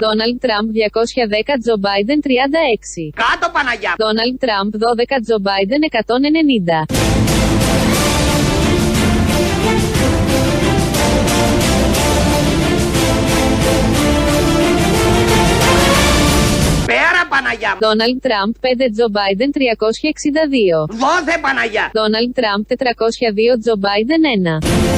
[0.00, 3.12] Donald Trump 210, Joe Biden 36.
[3.14, 3.94] Κάτω Παναγιά.
[4.04, 6.86] Donald Trump 12, Joe Biden 190.
[16.86, 17.78] Πέρα Παναγιά.
[17.80, 20.86] Donald Trump 5, Joe Biden 362.
[20.88, 21.90] Δώθε Παναγιά.
[22.00, 24.22] Donald Trump 402, Joe Biden
[24.62, 24.97] 1.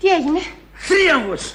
[0.00, 0.40] Τι έγινε;
[0.74, 1.52] Θρίαμβος.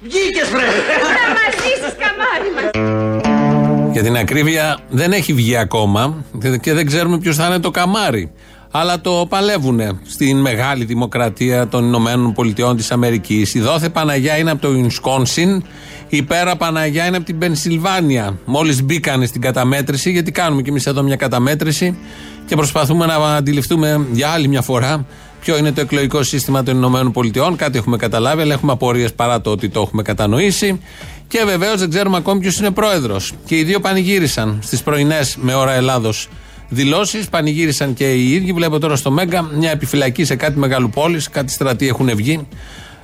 [0.00, 0.60] Βγήκες βρε.
[0.60, 3.92] Θα μας ζήσεις καμάρι μας.
[3.92, 6.24] Για την ακρίβεια δεν έχει βγει ακόμα
[6.60, 8.32] και δεν ξέρουμε ποιος θα είναι το καμάρι.
[8.72, 13.54] Αλλά το παλεύουνε στην μεγάλη δημοκρατία των Ηνωμένων Πολιτειών της Αμερικής.
[13.54, 15.64] Η δόθε Παναγιά είναι από το Ινσκόνσιν,
[16.08, 18.38] η πέρα Παναγιά είναι από την Πενσιλβάνια.
[18.44, 21.98] Μόλις μπήκανε στην καταμέτρηση, γιατί κάνουμε κι εμείς εδώ μια καταμέτρηση
[22.46, 25.06] και προσπαθούμε να αντιληφθούμε για άλλη μια φορά
[25.40, 27.56] ποιο είναι το εκλογικό σύστημα των Ηνωμένων Πολιτειών.
[27.56, 30.80] Κάτι έχουμε καταλάβει, αλλά έχουμε απορίες παρά το ότι το έχουμε κατανοήσει.
[31.28, 33.32] Και βεβαίως δεν ξέρουμε ακόμη ποιος είναι πρόεδρος.
[33.44, 36.28] Και οι δύο πανηγύρισαν στις πρωινές με ώρα Ελλάδος
[36.68, 37.28] δηλώσεις.
[37.28, 38.52] Πανηγύρισαν και οι ίδιοι.
[38.52, 42.48] Βλέπω τώρα στο Μέγκα μια επιφυλακή σε κάτι μεγάλου πόλης, κάτι στρατοί έχουν βγει.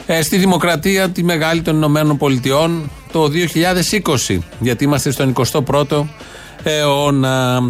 [0.07, 3.31] Ε, στη δημοκρατία τη μεγάλη των Ηνωμένων Πολιτειών το
[4.29, 4.39] 2020.
[4.61, 6.05] Γιατί είμαστε στον 21ο
[6.63, 7.63] αιώνα.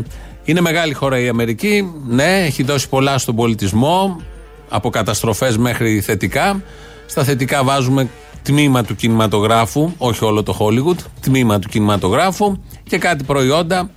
[0.44, 1.92] Είναι μεγάλη χώρα η Αμερική.
[2.06, 4.20] Ναι, έχει δώσει πολλά στον πολιτισμό.
[4.68, 6.62] Από καταστροφές μέχρι θετικά.
[7.06, 8.08] Στα θετικά βάζουμε
[8.42, 13.90] τμήμα του κινηματογράφου, όχι όλο το Hollywood, τμήμα του κινηματογράφου και κάτι προϊόντα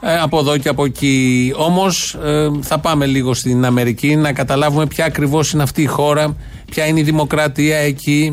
[0.00, 1.52] ε, από εδώ και από εκεί.
[1.56, 6.36] Όμως ε, θα πάμε λίγο στην Αμερική να καταλάβουμε ποια ακριβώς είναι αυτή η χώρα,
[6.70, 8.32] ποια είναι η δημοκρατία εκεί,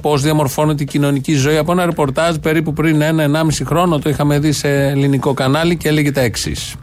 [0.00, 1.56] πώς διαμορφώνεται η κοινωνική ζωή.
[1.56, 6.12] Από ένα ρεπορτάζ περίπου πριν ένα-ενάμιση χρόνο το είχαμε δει σε ελληνικό κανάλι και έλεγε
[6.12, 6.74] τα εξής.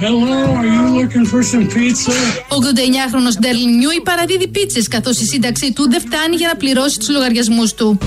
[0.00, 2.12] Hello, are you looking for some pizza?
[2.48, 7.08] 89χρονος Ντέρλιν Νιούι παραδίδει πίτσες καθώς η σύνταξή του δεν φτάνει για να πληρώσει τους
[7.08, 7.98] λογαριασμούς του.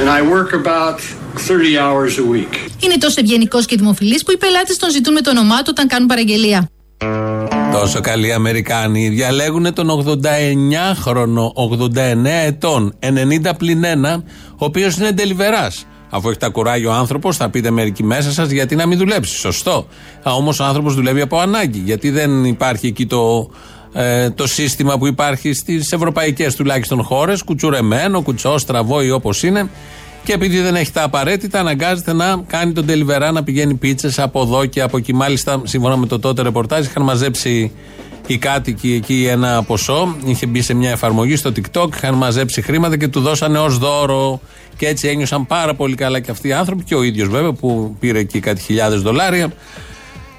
[0.00, 0.98] And I work about
[1.46, 2.54] 30 hours a week.
[2.80, 5.86] Είναι τόσο ευγενικός και δημοφιλής που οι πελάτες τον ζητούν με το όνομά του όταν
[5.86, 6.70] κάνουν παραγγελία.
[7.80, 9.08] Τόσο καλοί Αμερικάνοι.
[9.08, 15.86] Διαλέγουν τον 89χρονο, 89 ετών, 90 πλην 1, ο οποίος είναι ντελιβεράς.
[16.10, 19.36] Αφού έχει τα κουράγιο ο άνθρωπος, θα πείτε μερικοί μέσα σας, γιατί να μην δουλέψει.
[19.36, 19.86] Σωστό.
[20.22, 21.78] Όμως ο άνθρωπος δουλεύει από ανάγκη.
[21.78, 23.50] Γιατί δεν υπάρχει εκεί το,
[23.92, 29.68] ε, το σύστημα που υπάρχει στις ευρωπαϊκές τουλάχιστον χώρες, κουτσουρεμένο, κουτσό, στραβό ή όπως είναι.
[30.28, 34.42] Και επειδή δεν έχει τα απαραίτητα, αναγκάζεται να κάνει τον τελιβερά να πηγαίνει πίτσες από
[34.42, 35.14] εδώ και από εκεί.
[35.14, 37.72] Μάλιστα, σύμφωνα με το τότε ρεπορτάζ, είχαν μαζέψει
[38.26, 40.16] οι κάτοικοι εκεί ένα ποσό.
[40.24, 44.40] Είχε μπει σε μια εφαρμογή στο TikTok, είχαν μαζέψει χρήματα και του δώσανε ως δώρο.
[44.76, 47.96] Και έτσι ένιωσαν πάρα πολύ καλά και αυτοί οι άνθρωποι και ο ίδιος βέβαια που
[48.00, 49.52] πήρε εκεί κάτι χιλιάδες δολάρια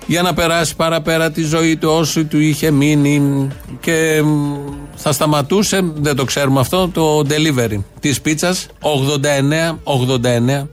[0.09, 3.47] για να περάσει παραπέρα τη ζωή του όσο του είχε μείνει
[3.79, 4.23] και
[4.95, 9.79] θα σταματούσε, δεν το ξέρουμε αυτό, το delivery της πίτσας 89,
[10.63, 10.67] 89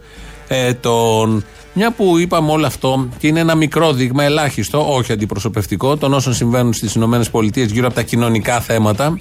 [0.48, 1.44] ετών.
[1.72, 6.34] Μια που είπαμε όλο αυτό και είναι ένα μικρό δείγμα, ελάχιστο, όχι αντιπροσωπευτικό, των όσων
[6.34, 9.18] συμβαίνουν στις ΗΠΑ γύρω από τα κοινωνικά θέματα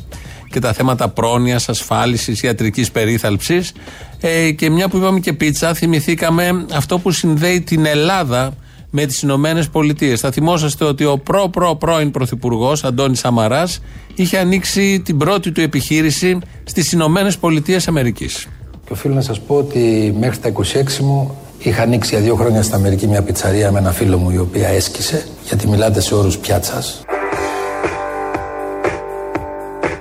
[0.50, 3.72] και τα θέματα πρόνοιας, ασφάλισης, ιατρικής περίθαλψης.
[4.20, 8.54] Ε, και μια που είπαμε και πίτσα, θυμηθήκαμε αυτό που συνδέει την Ελλάδα
[8.98, 10.20] με τις Ηνωμένες Πολιτείες.
[10.20, 13.82] Θα θυμόσαστε ότι ο προ-προ-πρώην πρωθυπουργός Αντώνης Σαμαράς
[14.16, 18.48] είχε ανοίξει την πρώτη του επιχείρηση στις Ηνωμένες Πολιτείες Αμερικής.
[18.86, 22.62] Και οφείλω να σας πω ότι μέχρι τα 26 μου είχα ανοίξει για δύο χρόνια
[22.64, 26.38] στην Αμερική μια πιτσαρία με ένα φίλο μου η οποία έσκησε, γιατί μιλάτε σε όρους
[26.38, 27.04] πιάτσας.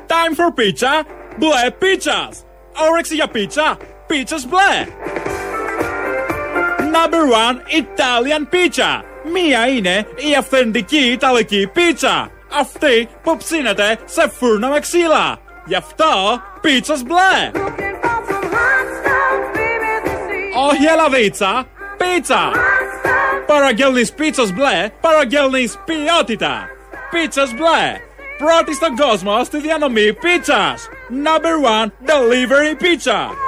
[0.07, 1.07] Time for pizza,
[1.39, 2.35] μπλε pizzas.
[2.91, 3.77] Όρεξη για πίτσα,
[4.09, 5.24] pizzas μπλε.
[6.97, 9.03] Number one Italian pizza.
[9.33, 12.31] Μία είναι η αυθεντική Ιταλική πίτσα.
[12.61, 15.39] Αυτή που ψήνεται σε φούρνο με ξύλα.
[15.65, 17.51] Γι' αυτό pizzas μπλε.
[20.69, 22.51] Όχι ελαβίτσα, πίτσα.
[23.47, 26.69] Παραγγέλνεις πίτσας μπλε, παραγγέλνεις ποιότητα.
[27.11, 28.01] Πίτσας μπλε.
[28.39, 30.89] Πρώτη στον κόσμο στη διανομή πίτσας.
[31.25, 33.44] Number one delivery pizza.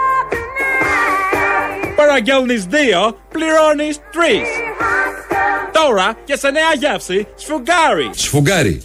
[2.06, 4.48] Παραγγέλνεις δύο, πληρώνεις τρεις.
[5.72, 8.10] Τώρα και σε νέα γεύση, σφουγγάρι.
[8.14, 8.82] Σφουγγάρι.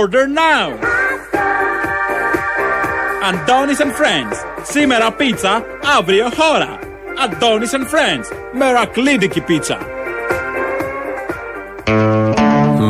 [0.00, 0.72] Order now.
[3.28, 4.36] Αντώνης and Friends.
[4.62, 5.64] Σήμερα πίτσα,
[5.98, 6.78] αύριο χώρα.
[7.24, 8.36] Αντώνης and Friends.
[8.52, 9.78] Μερακλίδικη πίτσα.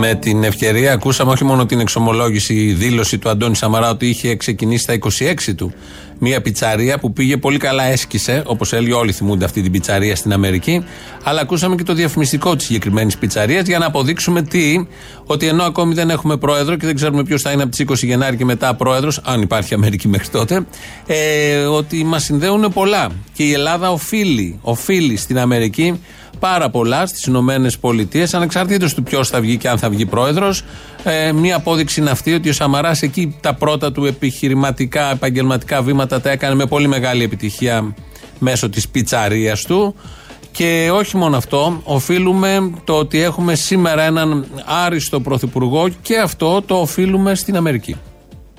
[0.05, 4.37] Με την ευκαιρία ακούσαμε όχι μόνο την εξομολόγηση, η δήλωση του Αντώνη Σαμαρά ότι είχε
[4.37, 4.99] ξεκινήσει στα
[5.49, 5.73] 26 του
[6.19, 10.33] μια πιτσαρία που πήγε πολύ καλά, έσκησε, όπως έλεγε, όλοι θυμούνται αυτή την πιτσαρία στην
[10.33, 10.85] Αμερική.
[11.23, 14.87] Αλλά ακούσαμε και το διαφημιστικό της συγκεκριμένης πιτσαρίας για να αποδείξουμε τι,
[15.27, 18.07] ότι ενώ ακόμη δεν έχουμε πρόεδρο και δεν ξέρουμε ποιος θα είναι από τις 20
[18.07, 20.67] Γενάρη και μετά πρόεδρος, αν υπάρχει Αμερική μέχρι τότε,
[21.07, 23.09] ε, ότι μας συνδέουν πολλά.
[23.33, 26.01] Και η Ελλάδα οφείλει, οφείλει στην Αμερική
[26.43, 30.63] πάρα πολλά στις Ηνωμένες Πολιτείες, ανεξαρτήτως του ποιος θα βγει και αν θα βγει πρόεδρος.
[31.03, 36.21] Ε, μία απόδειξη είναι αυτή ότι ο Σαμαράς εκεί τα πρώτα του επιχειρηματικά, επαγγελματικά βήματα
[36.21, 37.95] τα έκανε με πολύ μεγάλη επιτυχία
[38.39, 39.95] μέσω της πιτσαρίας του.
[40.53, 44.47] Και όχι μόνο αυτό, οφείλουμε το ότι έχουμε σήμερα έναν
[44.85, 47.97] άριστο πρωθυπουργό και αυτό το οφείλουμε στην Αμερική.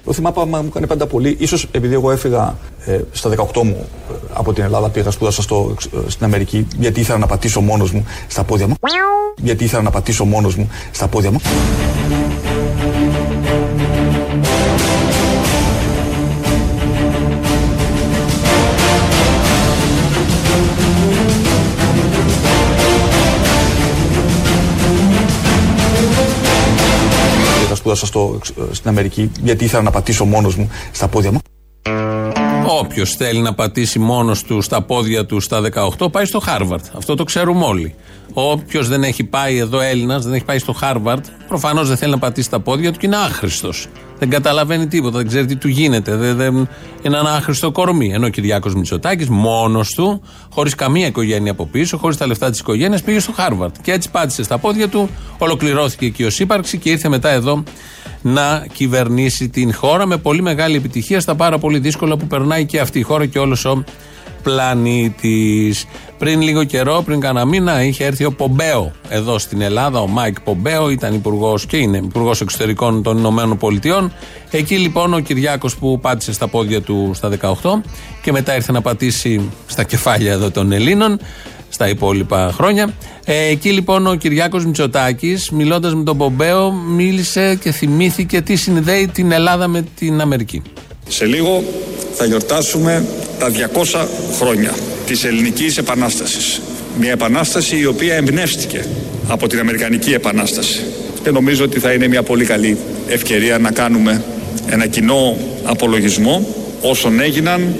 [0.05, 1.35] Το θυμάμαι μου έκανε πάντα πολύ.
[1.39, 5.75] Ίσως επειδή εγώ έφυγα ε, στα 18 μου ε, από την Ελλάδα, πήγα σπούδασα στο,
[5.93, 8.75] ε, στην Αμερική, γιατί ήθελα να πατήσω μόνος μου στα πόδια μου.
[9.35, 11.41] Γιατί ήθελα να πατήσω μόνος μου στα πόδια μου.
[27.95, 28.39] Σπούδασα στο,
[28.71, 31.39] στην Αμερική, γιατί ήθελα να πατήσω μόνος μου στα πόδια μου.
[32.79, 35.61] Όποιος θέλει να πατήσει μόνος του στα πόδια του στα
[35.99, 36.85] 18 πάει στο Χάρβαρντ.
[36.97, 37.95] Αυτό το ξέρουμε όλοι.
[38.33, 42.19] Όποιος δεν έχει πάει εδώ Έλληνας, δεν έχει πάει στο Χάρβαρντ, προφανώς δεν θέλει να
[42.19, 43.87] πατήσει τα πόδια του και είναι άχρηστος.
[44.23, 46.15] Δεν καταλαβαίνει τίποτα, δεν ξέρει τι του γίνεται.
[46.15, 46.55] Δεν, δεν,
[47.01, 48.11] είναι ένα άχρηστο κορμί.
[48.13, 52.59] Ενώ ο Κυριάκος Μητσοτάκης μόνος του, χωρίς καμία οικογένεια από πίσω, χωρίς τα λεφτά της
[52.59, 53.75] οικογένειας, πήγε στο Χάρβαρντ.
[53.81, 57.63] Και έτσι πάτησε στα πόδια του, ολοκληρώθηκε εκεί ως ύπαρξη και ήρθε μετά εδώ
[58.21, 62.79] να κυβερνήσει την χώρα με πολύ μεγάλη επιτυχία στα πάρα πολύ δύσκολα που περνάει και
[62.79, 63.83] αυτή η χώρα και όλος ο
[64.43, 65.85] πλανήτης.
[66.17, 69.99] Πριν λίγο καιρό, πριν κάνα μήνα, είχε έρθει ο Πομπέο εδώ στην Ελλάδα.
[69.99, 74.13] Ο Μάικ Πομπέο ήταν υπουργός και είναι υπουργός εξωτερικών των Ηνωμένων Πολιτειών.
[74.51, 77.53] Εκεί λοιπόν ο Κυριάκος που πάτησε στα πόδια του στα 18
[78.21, 81.19] και μετά ήρθε να πατήσει στα κεφάλια εδώ των Ελλήνων
[81.69, 82.93] στα υπόλοιπα χρόνια.
[83.25, 89.07] Ε, εκεί λοιπόν ο Κυριάκος Μητσοτάκης, μιλώντας με τον Πομπέο, μίλησε και θυμήθηκε τι συνδέει
[89.07, 90.61] την Ελλάδα με την Αμερική.
[91.07, 91.63] Σε λίγο
[92.13, 93.05] θα γιορτάσουμε
[93.39, 94.07] τα 200
[94.39, 94.73] χρόνια
[95.05, 96.61] της ελληνικής επανάστασης.
[96.99, 98.85] Μια επανάσταση η οποία εμπνεύστηκε
[99.27, 100.83] από την Αμερικανική Επανάσταση.
[101.23, 102.77] Και νομίζω ότι θα είναι μια πολύ καλή
[103.07, 104.23] ευκαιρία να κάνουμε
[104.69, 106.47] ένα κοινό απολογισμό
[106.81, 107.75] όσων έγιναν.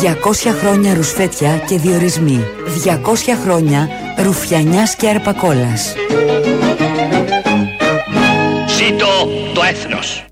[0.00, 2.44] 200 χρόνια ρουσφέτια και διορισμοί.
[2.84, 2.90] 200
[3.44, 5.94] χρόνια ρουφιανιάς και αρπακόλας.
[8.76, 9.06] Ζήτω
[9.54, 10.24] το έθνος.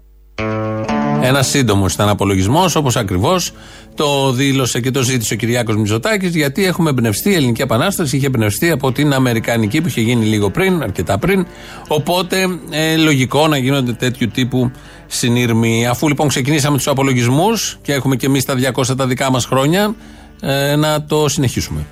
[1.23, 3.53] Ένας σύντομος ήταν απολογισμός, όπως ακριβώς
[3.95, 8.27] το δήλωσε και το ζήτησε ο Κυριάκος Μητσοτάκης, γιατί έχουμε εμπνευστεί, η Ελληνική Επανάσταση είχε
[8.27, 11.47] εμπνευστεί από την Αμερικανική που είχε γίνει λίγο πριν, αρκετά πριν.
[11.89, 14.71] Οπότε ε, λογικό να γίνονται τέτοιου τύπου
[15.07, 15.87] συνήρμοι.
[15.87, 19.95] Αφού λοιπόν ξεκινήσαμε τους απολογισμούς και έχουμε και εμείς τα 200 τα δικά μας χρόνια,
[20.41, 21.87] ε, να το συνεχίσουμε.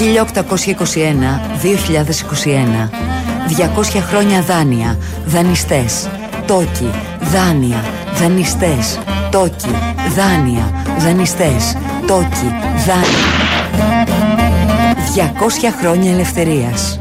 [0.00, 0.04] 1821-2021
[3.48, 6.08] 200 χρόνια δάνεια, δανειστές,
[6.46, 6.90] τόκι,
[7.20, 7.84] δάνεια,
[8.20, 8.98] δανειστές,
[9.30, 9.74] τόκι,
[10.16, 11.76] δάνεια, δανειστές,
[12.06, 12.54] τόκι,
[12.86, 13.28] δάνεια.
[15.14, 16.99] 200 χρόνια ελευθερίας.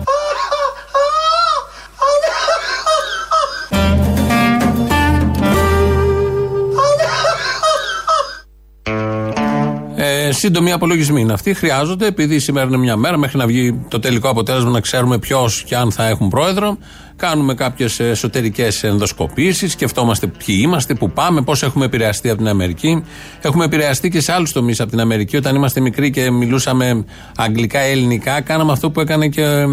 [10.39, 11.53] Σύντομοι απολογισμοί είναι αυτοί.
[11.53, 15.63] Χρειάζονται, επειδή σήμερα είναι μια μέρα, μέχρι να βγει το τελικό αποτέλεσμα να ξέρουμε ποιος
[15.63, 16.77] και αν θα έχουν πρόεδρο.
[17.15, 23.03] Κάνουμε κάποιες εσωτερικές ενδοσκοπήσεις, σκεφτόμαστε ποιοι είμαστε, πού πάμε, πώς έχουμε επηρεαστεί από την Αμερική.
[23.41, 25.37] Έχουμε επηρεαστεί και σε άλλους τομείς από την Αμερική.
[25.37, 27.05] Όταν είμαστε μικροί και μιλούσαμε
[27.35, 29.65] αγγλικά, ελληνικά, κάναμε αυτό που έκανε και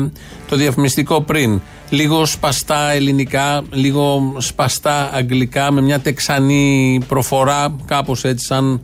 [0.49, 1.61] το διαφημιστικό πριν.
[1.91, 8.81] Λίγο σπαστά ελληνικά, λίγο σπαστά αγγλικά, με μια τεξανή προφορά, κάπως έτσι, σαν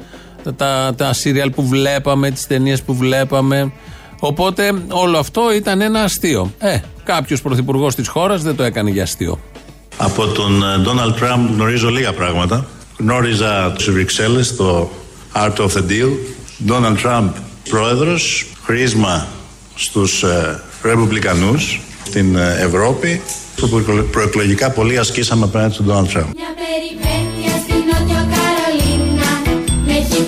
[0.57, 3.73] τα, τα σύριαλ που βλέπαμε, τις ταινίες που βλέπαμε.
[4.21, 6.53] Οπότε όλο αυτό ήταν ένα αστείο.
[6.59, 9.39] Ε, κάποιος πρωθυπουργός της χώρας δεν το έκανε για αστείο.
[9.97, 12.67] Από τον Ντόναλτ Τραμπ γνωρίζω λίγα πράγματα.
[12.99, 14.91] Γνώριζα τους Βρυξέλλες, το
[15.35, 16.11] Art of the Deal.
[16.65, 17.31] Ντόναλτ Τραμπ
[17.69, 19.27] πρόεδρος, χρήσμα
[19.75, 23.23] στους ε, Ρεπουμπλικανούς στην ε, Ευρώπη.
[23.57, 26.31] Που προεκλογικά πολύ ασκήσαμε απέναντι στον Ντόναλτ Τραμπ.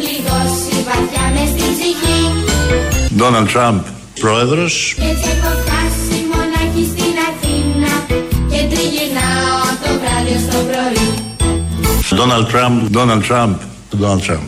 [0.01, 2.21] Πληγώσει βαθιά με στην ψυχή
[3.17, 3.81] Ντόναλτ Τραμπ
[4.21, 7.93] πρόεδρος Και έτσι έχω φτάσει μονάχη στην Αθήνα
[10.05, 11.23] βράδυ στο πρωί.
[12.21, 13.57] Donald Trump, Donald Trump,
[14.03, 14.47] Donald Trump.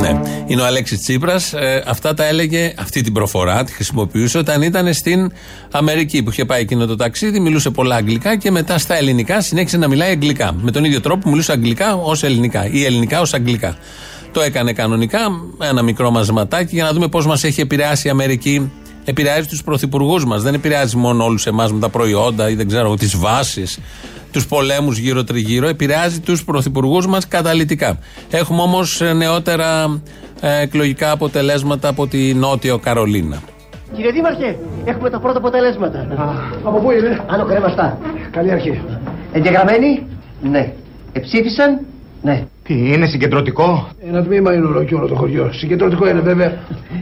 [0.00, 0.20] Ναι.
[0.46, 1.54] Είναι ο Αλέξης Τσίπρας.
[1.86, 5.32] αυτά τα έλεγε, αυτή την προφορά τη χρησιμοποιούσε όταν ήταν στην
[5.70, 7.40] Αμερική που είχε πάει εκείνο το ταξίδι.
[7.40, 10.54] Μιλούσε πολλά αγγλικά και μετά στα ελληνικά συνέχισε να μιλάει αγγλικά.
[10.62, 13.76] Με τον ίδιο τρόπο μιλούσε αγγλικά ως ελληνικά ή ελληνικά ως αγγλικά.
[14.36, 15.18] Το έκανε κανονικά,
[15.62, 18.72] ένα μικρό μαζματάκι για να δούμε πώς μας έχει επηρεάσει η Αμερική.
[19.04, 20.42] Επηρεάζει τους πρωθυπουργούς μας.
[20.42, 23.78] Δεν επηρεάζει μόνο όλους εμάς με τα προϊόντα ή δεν ξέρω τις βάσεις,
[24.32, 25.68] τους πολέμους γύρω-τριγύρω.
[25.68, 27.98] Επηρεάζει τους πρωθυπουργούς μας καταλητικά.
[28.30, 30.00] Έχουμε όμως νεότερα
[30.40, 33.42] ε, εκλογικά αποτελέσματα από τη Νότιο Καρολίνα.
[33.94, 36.06] Κύριε Δήμαρχε, έχουμε τα πρώτα αποτελέσματα.
[36.64, 37.98] Από πού είναι; Άνω κρέμαστα.
[38.30, 38.80] Καλή αρχή.
[39.32, 40.06] Εγγεγραμμένοι,
[40.42, 40.72] ναι.
[41.12, 41.80] Εψήφισαν,
[42.22, 42.46] ναι.
[42.66, 45.50] Τι, είναι συγκεντρωτικό; Ένα τμήμα είναι όλο και όλο το χωριό.
[45.52, 46.52] Συγκεντρωτικό είναι βέβαια.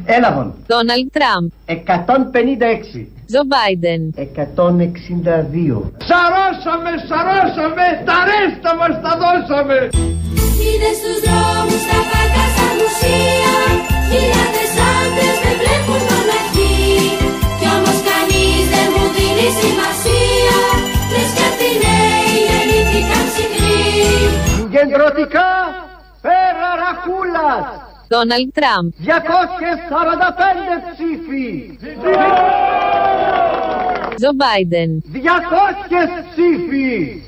[0.04, 0.54] Έλαβον.
[0.66, 1.46] Donald Trump.
[1.66, 3.06] 156.
[3.26, 4.02] Τζο Biden.
[4.18, 5.92] 162.
[6.08, 9.76] Σαρώσαμε, σαρώσαμε, τα ρέστα μας τα δώσαμε.
[10.66, 13.54] Είδες στους δρόμους τα πάρκα στα μουσεία
[14.08, 16.82] Χιλιάδες άντρες με βλέπουν μοναχή
[17.58, 20.13] Κι όμως κανείς δεν μου δίνει σημασία
[24.84, 25.50] Συγκεντρωτικά,
[26.20, 27.64] πέρα Ραχούλας.
[28.08, 28.88] Donald Trump.
[28.98, 29.16] 245
[30.92, 31.78] ψήφοι.
[34.14, 34.90] Τζο Biden.
[35.12, 37.22] 200 ψήφοι.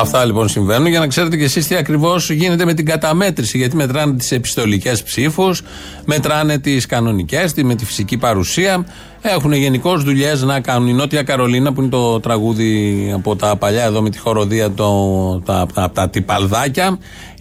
[0.00, 3.58] Αυτά λοιπόν συμβαίνουν για να ξέρετε και εσείς τι ακριβώς γίνεται με την καταμέτρηση.
[3.58, 5.62] Γιατί μετράνε τις επιστολικές ψήφους,
[6.04, 8.86] μετράνε τις κανονικές, με τη φυσική παρουσία.
[9.26, 10.88] Έχουν γενικώς δουλειές να κάνουν.
[10.88, 15.42] Η Νότια Καρολίνα, που είναι το τραγούδι από τα παλιά εδώ με τη χοροδία, το,
[15.44, 16.98] τα, τα, τα τυπαλδάκια,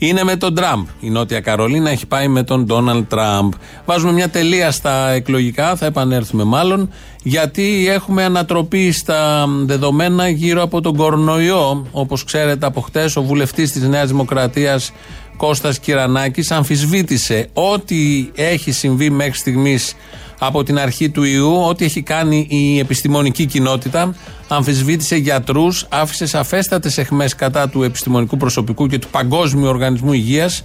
[0.08, 0.86] είναι με τον Τραμπ.
[1.00, 3.54] Η Νότια Καρολίνα έχει πάει με τον Ντόναλτ Τραμπ.
[3.86, 6.90] Βάζουμε μια τελεία στα εκλογικά, θα επανέλθουμε μάλλον,
[7.24, 11.88] γιατί έχουμε ανατροπή στα δεδομένα γύρω από τον κορονοϊό.
[11.92, 14.92] Όπως ξέρετε, από χτες ο βουλευτής της Νέας Δημοκρατίας
[15.38, 19.96] Κώστας Κυρανάκης αμφισβήτησε ό,τι έχει συμβεί μέχρι στιγμής
[20.40, 24.16] από την αρχή του ιού, ό,τι έχει κάνει η επιστημονική κοινότητα,
[24.48, 30.64] αμφισβήτησε γιατρούς, άφησε σαφέστατες εχμέ κατά του επιστημονικού προσωπικού και του Παγκόσμιου Οργανισμού Υγείας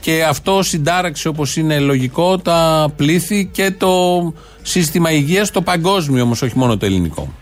[0.00, 6.42] και αυτό συντάραξε όπως είναι λογικό τα πλήθη και το σύστημα υγείας, το παγκόσμιο όμως,
[6.42, 7.32] όχι μόνο το ελληνικό.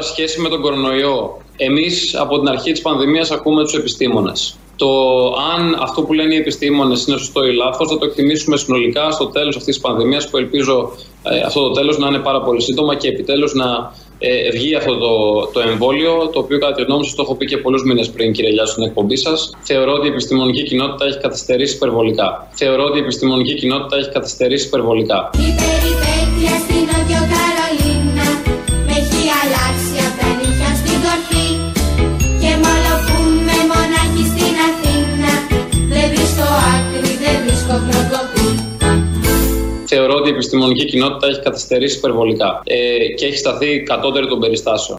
[0.00, 4.56] Σχέση με τον κορονοϊό, εμείς από την αρχή της πανδημίας ακούμε τους επιστήμονες.
[4.76, 4.90] Το
[5.54, 9.26] αν αυτό που λένε οι επιστήμονες είναι σωστό ή λάθος θα το εκτιμήσουμε συνολικά στο
[9.26, 10.92] τέλος αυτής της πανδημίας που ελπίζω
[11.22, 14.96] ε, αυτό το τέλος να είναι πάρα πολύ σύντομα και επιτέλους να ε, βγει αυτό
[14.96, 18.10] το, το εμβόλιο, το οποίο κατά τη γνώμη σας το έχω πει και πολλούς μήνες
[18.10, 19.56] πριν, κύριε Λιάσου, στην εκπομπή σας.
[19.62, 22.48] Θεωρώ ότι η επιστημονική κοινότητα έχει καθυστερήσει υπερβολικά.
[22.54, 25.30] Θεωρώ ότι η επιστημονική κοινότητα έχει καθυστερήσει υπερβολικά.
[25.32, 26.86] Η περιπέτεια στην
[39.86, 44.98] Θεωρώ ότι η επιστημονική κοινότητα έχει καθυστερήσει υπερβολικά ε, και έχει σταθεί κατώτερη των περιστάσεων.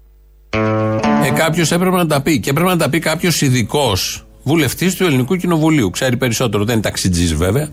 [1.26, 2.40] Ε, κάποιος έπρεπε να τα πει.
[2.40, 5.90] Και έπρεπε να τα πει κάποιος ειδικός βουλευτής του Ελληνικού Κοινοβουλίου.
[5.90, 7.70] Ξέρει περισσότερο, δεν είναι ταξιτζής βέβαια,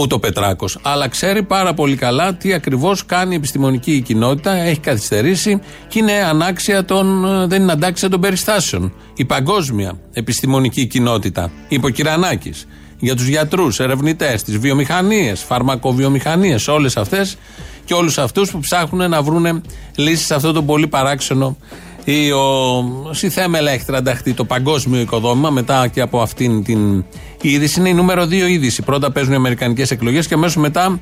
[0.00, 0.78] ούτε ο Πετράκος.
[0.82, 4.52] Αλλά ξέρει πάρα πολύ καλά τι ακριβώς κάνει η επιστημονική κοινότητα.
[4.52, 8.92] Έχει καθυστερήσει και είναι ανάξια των, δεν είναι αντάξια των περιστάσεων.
[9.16, 12.66] Η παγκόσμια επιστημονική κοινότητα, είπε ο Κυρανάκης,
[13.02, 17.36] για τους γιατρούς, ερευνητές, τις βιομηχανίες, φαρμακοβιομηχανίες, όλες αυτές
[17.84, 19.62] και όλους αυτούς που ψάχνουν να βρουν
[19.94, 21.56] λύσεις σε αυτό το πολύ παράξενο
[22.04, 27.04] ή ο Σιθέμελα έχει τρανταχτεί το παγκόσμιο οικοδόμημα μετά και από αυτήν την
[27.40, 27.80] είδηση.
[27.80, 28.82] Είναι η νούμερο 2 είδηση.
[28.82, 31.00] Πρώτα παίζουν οι Αμερικανικές εκλογές και αμέσως μετά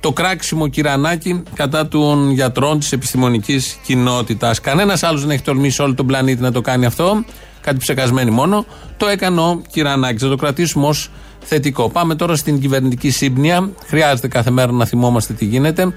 [0.00, 4.60] το κράξιμο κυρανάκι κατά των γιατρών της επιστημονικής κοινότητας.
[4.60, 7.24] Κανένας άλλος δεν έχει τολμήσει όλο τον πλανήτη να το κάνει αυτό.
[7.60, 8.64] Κάτι ψεκασμένοι μόνο.
[8.96, 10.22] Το έκανε ο Κυρανάκης.
[10.22, 11.10] Θα το κρατήσουμε ως
[11.44, 11.88] θετικό.
[11.90, 13.70] Πάμε τώρα στην κυβερνητική σύμπνοια.
[13.86, 15.92] Χρειάζεται κάθε μέρα να θυμόμαστε τι γίνεται.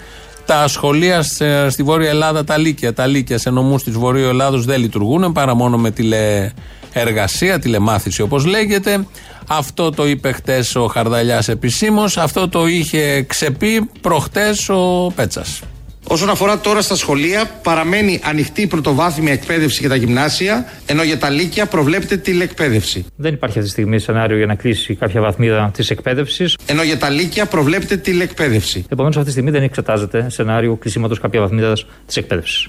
[0.46, 4.66] Τα σχολεία σε- στη Βόρεια Ελλάδα, τα λύκεια, τα λύκεια σε νομούς της Βορείου Ελλάδος
[4.66, 9.06] δεν λειτουργούν παρά μόνο με τηλεεργασία, τηλεμάθηση όπως λέγεται.
[9.48, 12.18] Αυτό το είπε χτες ο Χαρδαλιάς επισήμως.
[12.18, 15.62] Αυτό το είχε ξεπεί προχτές ο Πέτσας.
[16.08, 21.18] Όσον αφορά τώρα στα σχολεία, παραμένει ανοιχτή η πρωτοβάθμια εκπαίδευση για τα γυμνάσια, ενώ για
[21.18, 23.06] τα λύκεια προβλέπεται τηλεκπαίδευση.
[23.16, 26.58] Δεν υπάρχει αυτή τη στιγμή σενάριο για να κλείσει κάποια βαθμίδα της εκπαίδευσης.
[26.66, 28.86] Ενώ για τα λύκεια προβλέπεται τηλεκπαίδευση.
[28.90, 31.74] Επομένως, αυτή τη στιγμή δεν εξετάζεται σενάριο κλεισίματος κάποια βαθμίδα
[32.06, 32.68] της εκπαίδευσης.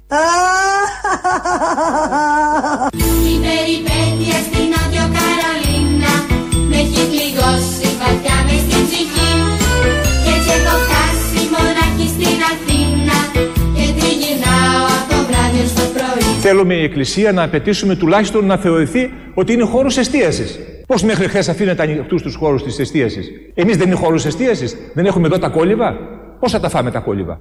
[16.47, 20.59] Θέλουμε η Εκκλησία να απαιτήσουμε τουλάχιστον να θεωρηθεί ότι είναι χώρος εστίασης.
[20.87, 25.07] Πώς μέχρι χθες αφήνετε ανοιχτούς τους χώρους της εστίασης; Εμείς δεν είναι χώρου εστίασης, δεν
[25.07, 25.97] έχουμε εδώ τα κόλληβα;
[26.41, 27.41] Πώς θα τα φάμε τα κόλληβα;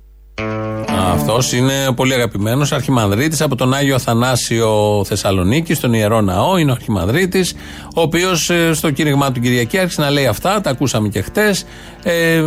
[0.97, 6.57] Αυτός είναι πολύ αγαπημένος Αρχιμανδρίτης από τον Άγιο Αθανάσιο Θεσσαλονίκη, στον ιερό ναό.
[6.57, 7.53] Είναι ο Αρχιμανδρίτης,
[7.95, 10.61] ο οποίος στο κήρυγμά του Κυριακή άρχισε να λέει αυτά.
[10.61, 11.65] Τα ακούσαμε και χτες.
[12.03, 12.43] Ε,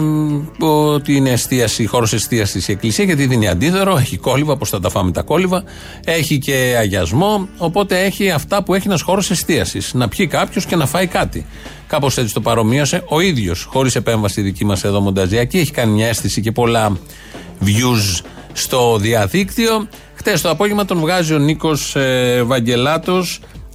[0.58, 3.96] ότι είναι εστίαση, χώρος εστίασης η Εκκλησία, γιατί δίνει αντίδωρο.
[3.96, 5.62] Έχει κόλληβα, πώ θα τα φάμε τα κόλληβα.
[6.04, 7.48] Έχει και αγιασμό.
[7.56, 9.94] Οπότε έχει αυτά που έχει ένας χώρος εστίασης.
[9.94, 11.46] Να πιει κάποιος και να φάει κάτι.
[11.86, 15.58] Κάπως έτσι το παρομοίωσε ο ίδιος, χωρίς επέμβαση δική μας εδώ μονταζιακή.
[15.58, 16.98] Έχει κάνει μια αίσθηση και πολλά
[17.64, 18.20] views
[18.58, 19.88] στο διαδίκτυο.
[20.14, 23.24] Χτες το απόγευμα τον βγάζει ο Νίκος ε, Βαγγελάτο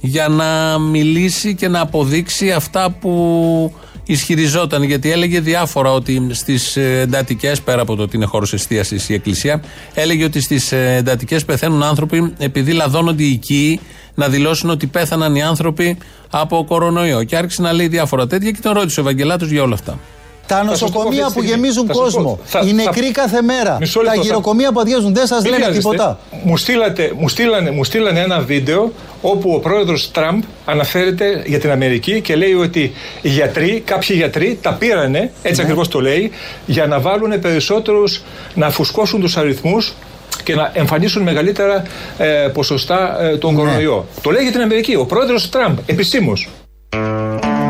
[0.00, 3.74] για να μιλήσει και να αποδείξει αυτά που
[4.06, 4.82] ισχυριζόταν.
[4.82, 9.62] Γιατί έλεγε διάφορα ότι στις εντατικές, πέρα από το ότι είναι χώρος εστίασης η Εκκλησία,
[9.94, 13.80] έλεγε ότι στις εντατικές πεθαίνουν άνθρωποι επειδή λαδώνονται οι οικοί
[14.14, 15.98] να δηλώσουν ότι πέθαναν οι άνθρωποι
[16.30, 17.22] από κορονοϊό.
[17.24, 19.98] Και άρχισε να λέει διάφορα τέτοια και τον ρώτησε ο Ευαγγελάτος για όλα αυτά.
[20.46, 21.66] Τα Θα σας το πω νοσοκομεία αυτή που τη στιγμή.
[21.66, 22.18] γεμίζουν Θα σας πω.
[22.22, 25.26] κόσμο, Θα- οι θα- νεκροί κάθε μέρα, Μισό τα λεπτό, θα- γυροκομεία που αδειάζουν, δεν
[25.26, 25.90] σας Μην λένε βιάζεστε.
[25.90, 26.18] τίποτα.
[26.44, 31.70] Μου, στείλατε, μου, στείλανε, μου στείλανε ένα βίντεο όπου ο πρόεδρος Τραμπ αναφέρεται για την
[31.70, 35.62] Αμερική και λέει ότι οι γιατροί, κάποιοι γιατροί τα πήρανε, έτσι Ναι.
[35.62, 36.30] ακριβώς το λέει,
[36.66, 38.22] για να βάλουν περισσότερους,
[38.54, 39.92] να φουσκώσουν τους αριθμούς
[40.44, 41.82] και να εμφανίσουν μεγαλύτερα
[42.18, 43.36] ε, ποσοστά ε, Ναι.
[43.36, 44.06] τον κορονοϊό.
[44.22, 46.48] Το λέει για την Αμερική, ο πρόεδρος Τραμπ, επισήμως.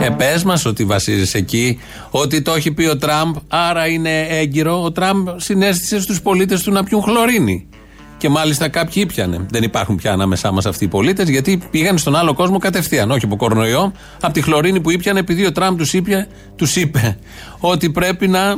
[0.05, 1.81] Ε, πες μας ότι βασίζεσαι εκεί,
[2.11, 4.83] ότι το έχει πει ο Τραμπ, άρα είναι έγκυρο.
[4.83, 7.69] Ο Τραμπ συνέστησε στους πολίτες του να πιούν χλωρίνη.
[8.17, 9.47] Και μάλιστα κάποιοι ήπιανε.
[9.51, 13.11] Δεν υπάρχουν πια ανάμεσά μας αυτοί οι πολίτες, γιατί πήγαν στον άλλο κόσμο κατευθείαν.
[13.11, 17.19] Όχι από κορονοϊό, από τη χλωρίνη που ήπιανε, επειδή ο Τραμπ τους είπε, τους είπε
[17.59, 18.57] ότι πρέπει να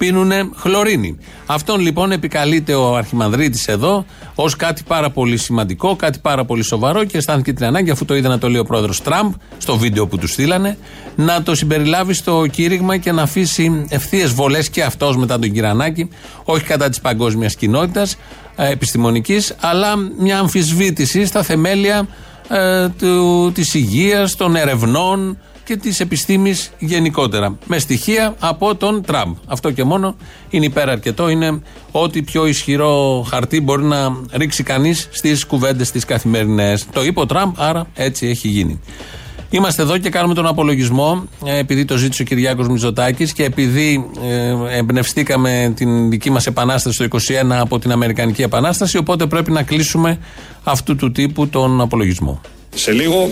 [0.00, 1.18] πίνουν χλωρίνη.
[1.46, 7.04] Αυτόν λοιπόν επικαλείται ο Αρχιμανδρίτης εδώ ως κάτι πάρα πολύ σημαντικό, κάτι πάρα πολύ σοβαρό
[7.04, 10.06] και αισθάνθηκε την ανάγκη, αφού το είδε να το λέει ο πρόεδρος Τραμπ στο βίντεο
[10.06, 10.78] που τους στείλανε,
[11.16, 16.08] να το συμπεριλάβει στο κήρυγμα και να αφήσει ευθείες βολές και αυτός μετά τον Κυρανάκη,
[16.44, 18.16] όχι κατά της παγκόσμιας κοινότητας
[18.56, 22.08] επιστημονικής, αλλά μια αμφισβήτηση στα θεμέλια
[22.48, 25.38] ε, του, της υγείας, των ερευνών
[25.70, 27.58] και της επιστήμης γενικότερα.
[27.66, 29.34] Με στοιχεία από τον Τραμπ.
[29.46, 30.16] Αυτό και μόνο
[30.50, 36.86] είναι υπεραρκετό, είναι ό,τι πιο ισχυρό χαρτί μπορεί να ρίξει κανείς στις κουβέντες τις καθημερινές.
[36.92, 38.80] Το είπε ο Τραμπ, άρα έτσι έχει γίνει.
[39.50, 44.10] Είμαστε εδώ και κάνουμε τον απολογισμό ε, επειδή το ζήτησε ο Κυριάκος Μητσοτάκης και επειδή
[44.22, 49.62] ε, εμπνευστήκαμε την δική μας επανάσταση το 21 από την Αμερικανική Επανάσταση οπότε πρέπει να
[49.62, 50.18] κλείσουμε
[50.64, 52.40] αυτού του τύπου τον απολογισμό.
[52.74, 53.30] Σε λίγο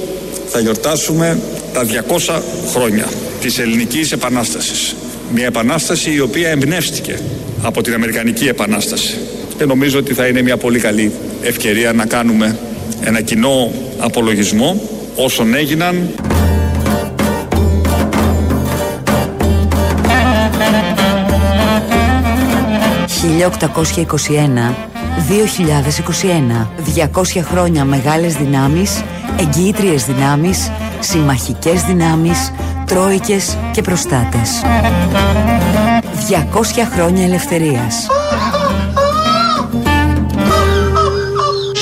[0.49, 1.39] θα γιορτάσουμε
[1.73, 1.85] τα
[2.29, 2.41] 200
[2.75, 3.09] χρόνια
[3.41, 4.95] της ελληνικής επανάστασης.
[5.35, 7.19] Μια επανάσταση η οποία εμπνεύστηκε
[7.63, 9.19] από την Αμερικανική Επανάσταση.
[9.59, 12.59] Και νομίζω ότι θα είναι μια πολύ καλή ευκαιρία να κάνουμε
[13.01, 14.83] ένα κοινό απολογισμό
[15.15, 16.11] όσων έγιναν
[23.19, 24.89] 1821
[25.29, 26.67] 2021
[27.13, 29.03] 200 χρόνια μεγάλες δυνάμεις,
[29.39, 30.71] εγγυήτριες δυνάμεις,
[31.01, 32.53] συμμαχικές δυνάμεις,
[32.87, 34.63] τρόικες και προστάτες.
[36.29, 38.07] 200 χρόνια ελευθερίας.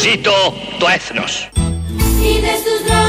[0.02, 0.32] Ζήτω
[0.78, 1.48] το έθνος.
[2.22, 3.05] Είδες στους δρόμους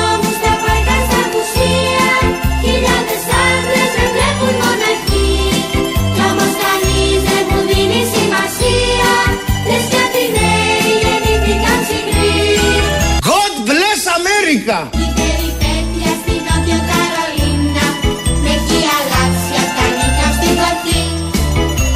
[14.68, 14.90] America!
[15.04, 17.88] Η περιπέτεια στη Νότιο Καρολίνα
[18.44, 21.02] Με έχει αλλάξει απ' τα νύχια στην κορφή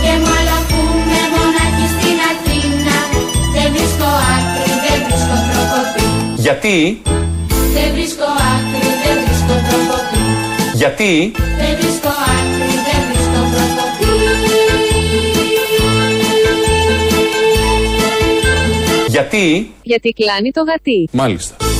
[0.03, 0.79] Και μόνο που
[1.09, 2.97] με μοναχή στην Αθήνα
[3.55, 6.05] Δεν βρίσκω άκρη, δεν βρίσκω τροποπή
[6.45, 6.77] Γιατί,
[7.75, 10.23] Δεν βρίσκω άκρη, δεν βρίσκω τροποπή
[10.81, 11.13] γιατί,
[11.59, 14.09] Δεν βρίσκω άκρη, δεν βρίσκω τροποπή
[19.07, 21.09] γιατί; Γιατί κλάνει το γατί.
[21.11, 21.70] Μάλιστα.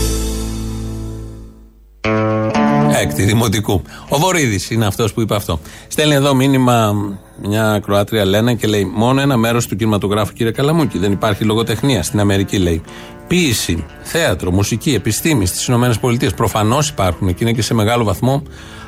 [3.02, 3.82] Έκτη δημοτικού.
[4.10, 5.60] Ο Βορύδης είναι αυτός που είπε αυτό.
[5.88, 6.94] Στέλνει εδώ μήνυμα
[7.42, 10.98] μια Κροάτρια Λένα και λέει: Μόνο ένα μέρος του κινηματογράφου, κύριε Καλαμούκη.
[10.98, 12.04] Δεν υπάρχει λογοτεχνία.
[12.04, 12.82] Στην Αμερική λέει.
[13.28, 16.32] Ποίηση, θέατρο, μουσική, επιστήμη στις ΗΠΑ.
[16.36, 18.44] Προφανώς υπάρχουν και είναι και σε μεγάλο βαθμό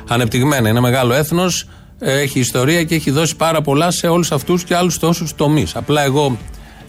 [0.08, 0.68] ανεπτυγμένα.
[0.68, 4.98] Είναι μεγάλο έθνος, έχει ιστορία και έχει δώσει πάρα πολλά σε όλους αυτούς και άλλους
[4.98, 5.76] τόσους τομείς.
[5.76, 6.36] Απλά εγώ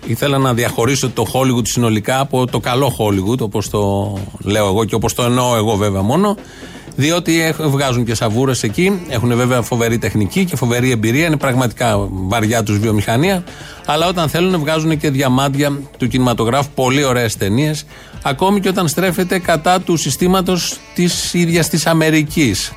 [0.07, 4.95] ήθελα να διαχωρίσω το Hollywood συνολικά από το καλό Hollywood, όπως το λέω εγώ και
[4.95, 6.35] όπως το εννοώ εγώ βέβαια μόνο.
[6.95, 12.07] Διότι έχ- βγάζουν και σαβούρες εκεί, έχουν βέβαια φοβερή τεχνική και φοβερή εμπειρία, είναι πραγματικά
[12.11, 13.43] βαριά τους βιομηχανία.
[13.85, 17.85] Αλλά όταν θέλουν βγάζουν και διαμάντια του κινηματογράφου, πολύ ωραίες ταινίες.
[18.23, 22.71] ακόμη και όταν στρέφεται κατά του συστήματος της ίδιας της Αμερικής.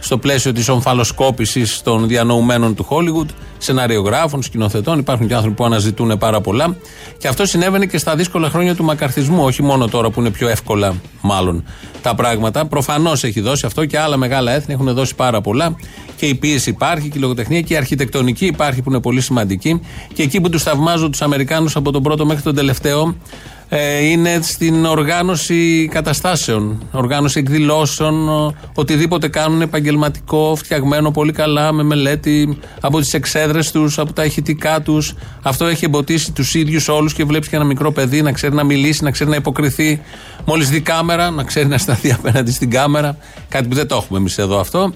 [0.00, 6.18] Στο πλαίσιο της ομφαλοσκόπησης των διανοουμένων του Χόλιγουτ, σεναριογράφων, σκηνοθετών, υπάρχουν και άνθρωποι που αναζητούν
[6.18, 6.76] πάρα πολλά.
[7.18, 10.48] Και αυτό συνέβαινε και στα δύσκολα χρόνια του μακαρθισμού, όχι μόνο τώρα που είναι πιο
[10.48, 11.64] εύκολα, μάλλον
[12.02, 12.66] τα πράγματα.
[12.66, 15.76] Προφανώς έχει δώσει αυτό και άλλα μεγάλα έθνη έχουν δώσει πάρα πολλά.
[16.16, 19.80] Και η πίεση υπάρχει, και η λογοτεχνία και η αρχιτεκτονική υπάρχει που είναι πολύ σημαντική.
[20.14, 23.59] Και εκεί που τους θαυμάζω τους Αμερικάνους από τον πρώτο μέχρι τον τελευταίο, ε,
[24.02, 32.58] είναι στην οργάνωση καταστάσεων, οργάνωση εκδηλώσεων, ο- οτιδήποτε κάνουν επαγγελματικό, φτιαγμένο πολύ καλά, με μελέτη
[32.80, 35.14] από τις εξέδρες τους, από τα ηχητικά τους.
[35.42, 38.64] Αυτό έχει εμποτίσει τους ίδιους όλους και βλέπεις και ένα μικρό παιδί να ξέρει να
[38.64, 40.00] μιλήσει, να ξέρει να υποκριθεί.
[40.44, 43.16] Μόλις δει κάμερα, να ξέρει να σταθεί απέναντι στην κάμερα.
[43.48, 44.92] Κάτι που δεν το έχουμε εμείς εδώ αυτό.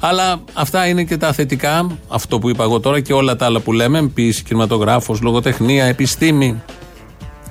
[0.00, 3.60] Αλλά αυτά είναι και τα θετικά, αυτό που είπα εγώ τώρα και όλα τα άλλα
[3.60, 6.62] που λέμε, ποιήση, κινηματογράφος, λογοτεχνία, επιστήμη,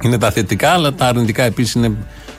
[0.02, 1.92] είναι τα θετικά, αλλά τα αρνητικά επίσης είναι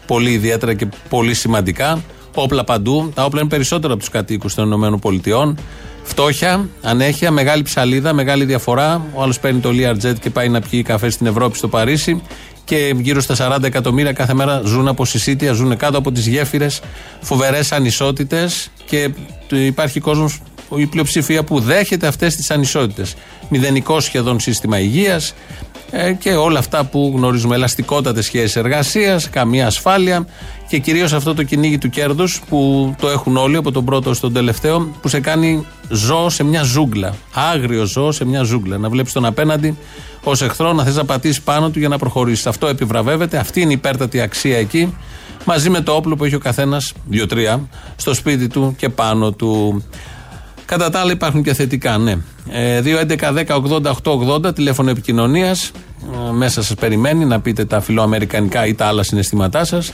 [0.07, 2.03] πολύ ιδιαίτερα και πολύ σημαντικά.
[2.35, 3.12] Όπλα παντού.
[3.14, 5.55] Τα όπλα είναι περισσότερα από τους κατοίκους των ΗΠΑ.
[6.03, 9.07] Φτώχεια, ανέχεια, μεγάλη ψαλίδα, μεγάλη διαφορά.
[9.14, 12.23] Ο άλλος παίρνει το Learjet και πάει να πιει καφέ στην Ευρώπη, στο Παρίσι.
[12.64, 16.81] Και γύρω στα 40 εκατομμύρια κάθε μέρα ζουν από συσίτια, ζουν κάτω από τις γέφυρες.
[17.20, 18.70] Φοβερές ανισότητες.
[18.87, 19.11] Και
[19.49, 20.40] υπάρχει κόσμος,
[20.77, 23.14] η πλειοψηφία που δέχεται αυτές τις ανισότητες.
[23.49, 25.35] Μηδενικό σχεδόν σύστημα υγείας,
[25.90, 27.55] ε, και όλα αυτά που γνωρίζουμε.
[27.55, 30.26] Ελαστικότατες σχέσεις εργασίας, καμία ασφάλεια
[30.68, 34.33] και κυρίως αυτό το κυνήγι του κέρδους που το έχουν όλοι από τον πρώτο στον
[34.33, 37.14] τελευταίο, που σε κάνει ζώο σε μια ζούγκλα.
[37.33, 38.79] Άγριο ζώο σε μια ζούγκλα.
[38.79, 39.76] Να βλέπεις τον απέναντι
[40.24, 42.46] ως εχθρό, να θες να πατήσεις πάνω του για να προχωρήσεις.
[42.46, 44.94] Αυτό επιβραβεύεται, αυτή είναι η υπέρτατη αξία εκεί,
[45.44, 49.83] μαζί με το όπλο που έχει ο καθένας, δύο-τρία, στο σπίτι του και πάνω του.
[50.70, 52.16] Κατά τα άλλα υπάρχουν και θετικά, ναι.
[52.50, 55.70] Ε, 2.11.10.80.880 τηλέφωνο επικοινωνίας.
[56.33, 59.92] μέσα σας περιμένει να πείτε τα φιλοαμερικανικά ή τα άλλα συναισθήματά σας.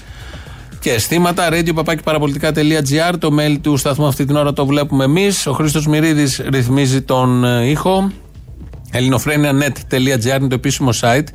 [0.81, 1.49] Και αισθήματα.
[1.51, 5.47] radio.parapolitica.gr Το mail του σταθμού αυτή την ώρα το βλέπουμε εμείς.
[5.47, 8.11] Ο Χρήστος Μυρίδης ρυθμίζει τον ε, ήχο.
[8.91, 11.27] ελληνοφρένια.net.gr είναι το επίσημο site.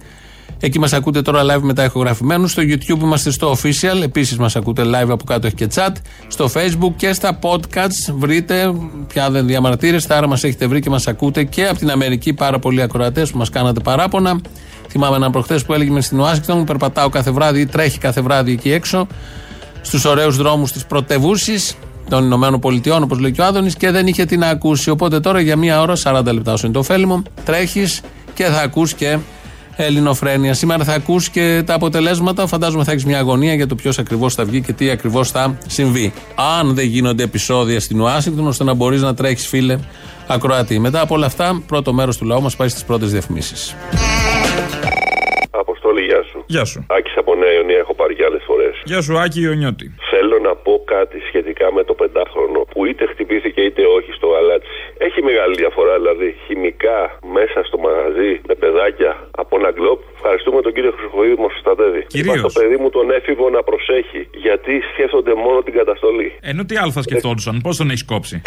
[0.64, 2.48] Εκεί μας ακούτε τώρα live μετά ηχογραφημένου.
[2.48, 4.02] Στο YouTube είμαστε στο official.
[4.04, 5.92] Επίσης μας ακούτε live από κάτω έχει και chat.
[6.28, 8.74] Στο Facebook και στα podcasts βρείτε.
[9.08, 10.14] Πια δεν διαμαρτύρεστε.
[10.16, 13.38] Άρα μας έχετε βρει και μας ακούτε και από την Αμερική πάρα πολλοί ακροατές που
[13.38, 14.40] μας κάνατε παράπονα.
[14.88, 16.66] Θυμάμαι έναν προχθές που έλεγε με στην Ουάσιγκτον.
[16.66, 19.08] Περπατάω κάθε βράδυ ή τρέχει κάθε βράδυ εκεί έξω.
[19.82, 21.76] Στους ωραίους δρόμους της πρωτεύουσης
[22.10, 24.90] των Ηνωμένων Πολιτειών, όπως λέει και ο Άδωνης, και δεν είχε τι να ακούσει.
[24.90, 28.02] Οπότε τώρα για μία ώρα, 40 λεπτά όσο είναι το ωφέλιμο, τρέχεις
[28.34, 29.18] και θα ακούς και
[29.84, 30.54] Ελληνοφρένεια.
[30.54, 32.48] Σήμερα θα ακούς και τα αποτελέσματα.
[32.48, 35.58] Φαντάζομαι θα έχεις μια αγωνία για το ποιος ακριβώς θα βγει και τι ακριβώς θα
[35.68, 36.14] συμβεί.
[36.60, 39.80] Αν δεν γίνονται επεισόδια στην Ουάσιγκτον, ώστε να μπορείς να τρέχεις, φίλε
[40.28, 40.80] Ακροατή.
[40.80, 43.76] Μετά από όλα αυτά, πρώτο μέρος του λαού μας πάει στις πρώτες διαφημίσεις.
[45.52, 46.44] Αποστόλη, γεια σου.
[46.56, 46.80] Γεια σου.
[46.98, 48.74] Άκης από Νέα Ιωνία έχω πάρει και άλλες φορές.
[48.84, 49.86] Γεια σου, Άκη Ιωνιώτη.
[50.12, 54.78] Θέλω να πω κάτι σχετικά με το πεντάχρονο που είτε χτυπήθηκε είτε όχι στο γαλάτσι.
[55.08, 57.00] Έχει μεγάλη διαφορά δηλαδή χημικά
[57.38, 59.12] μέσα στο μαγαζί με παιδάκια
[59.42, 60.00] από ένα γκλοπ.
[60.16, 62.02] Ευχαριστούμε τον κύριο Χρυσοκοίδη που μας προστατεύει.
[62.08, 62.36] Κυρίως.
[62.36, 66.30] Είπα στο παιδί μου τον έφηβο να προσέχει γιατί σκέφτονται μόνο την καταστολή.
[66.42, 68.42] Ενώ τι άλλο θα σκεφτόντουσαν, πώς τον έχει κόψει;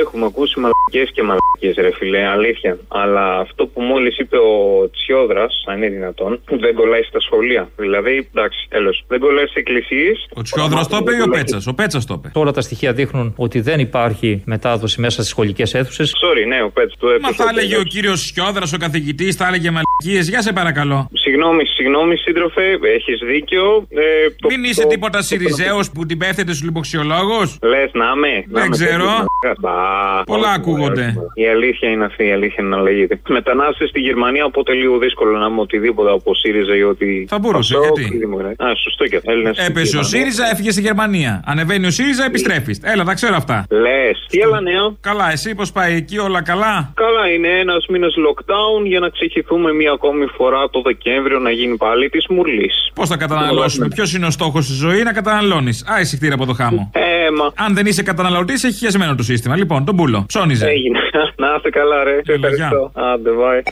[0.00, 2.78] Έχουμε ακούσει μαλακίε και μαλακίε, ρε φιλέ, αλήθεια.
[2.88, 4.54] Αλλά αυτό που μόλις είπε ο
[4.90, 7.68] Τσιόδρας, αν είναι δυνατόν, δεν κολλάει στα σχολεία.
[7.76, 9.04] Δηλαδή, εντάξει, τέλος.
[9.08, 10.28] Δεν κολλάει στις εκκλησίες.
[10.34, 12.30] Ο Τσιόδρας το είπε ή ο Πέτσας; Ο Πέτσας το είπε.
[12.34, 16.12] Όλα τα στοιχεία δείχνουν ότι δεν υπάρχει μετάδοση μέσα στις σχολικές αίθουσες.
[16.22, 17.42] Sorry, ναι, ο Πέτσα το Μα έπαιξε.
[17.42, 20.28] θα έλεγε ο κύριος Σιόδρας, ο καθηγητής, θα έλεγε μαλακίες.
[20.28, 21.08] Γεια σε παρακαλώ.
[21.30, 22.62] Συγγνώμη, συγγνώμη, σύντροφε,
[22.96, 23.86] έχεις δίκιο.
[23.90, 27.58] Ε, το- Μην είσαι το- τίποτα Σιριζέος που την πέφτεται στους λιποξιολόγους.
[27.62, 28.32] Λες να είμαι.
[28.46, 29.04] να Δεν είμαι ξέρω.
[29.04, 29.56] τέτοιος.
[29.60, 31.06] Μπα, Πολλά όχι, ακούγονται.
[31.06, 31.42] όχι.
[31.44, 33.20] Η αλήθεια είναι αυτή, η αλήθεια είναι να λέγεται.
[33.28, 37.26] Μετανάστες στη Γερμανία, οπότε λίγο δύσκολο να είμαι οτιδήποτε από ΣΥΡΙΖΑ ή ότι.
[37.28, 38.66] Θα μπορούσε, Αυτό, γιατί; η Δημοκρατία.
[38.66, 39.30] Α, σωστό και αυτό.
[39.30, 40.08] Έλληνας στη Έπεσε ο Γερμανία.
[40.18, 41.42] ΣΥΡΙΖΑ, έφυγε στη Γερμανία.
[41.46, 42.80] Ανεβαίνει ο ΣΥΡΙΖΑ, επιστρέφεις.
[42.82, 43.66] Έλα, τα ξέρω αυτά.
[43.70, 48.14] Λες, τι άλλα νέα; Καλά, εσύ πώς πάει εκεί, όλα καλά; Καλά, είναι ένας μήνας
[48.26, 52.90] lockdown για να ξεχυθούμε μία ακόμη φορά το Δεκέμβριο να γίνει πάλι της Μουρλής.
[52.94, 55.84] Πώς θα καταναλώσουμε, ποιος είναι ο στόχος στη ζωής, να καταναλώνεις.
[55.86, 56.90] Α, εισιτήρια από το χάμο.
[56.94, 57.64] Ε, μα.
[57.64, 59.56] Αν δεν είσαι καταναλωτής, έχει χεσμένο το σύστημα.
[59.56, 60.24] Λοιπόν, τον πούλο.
[60.26, 60.66] Ψώνιζε.
[60.66, 60.98] Έγινε.
[61.36, 62.20] να είστε καλά, ρε.
[62.24, 62.92] Σε ευχαριστώ.
[62.94, 63.62] Άντε, bye.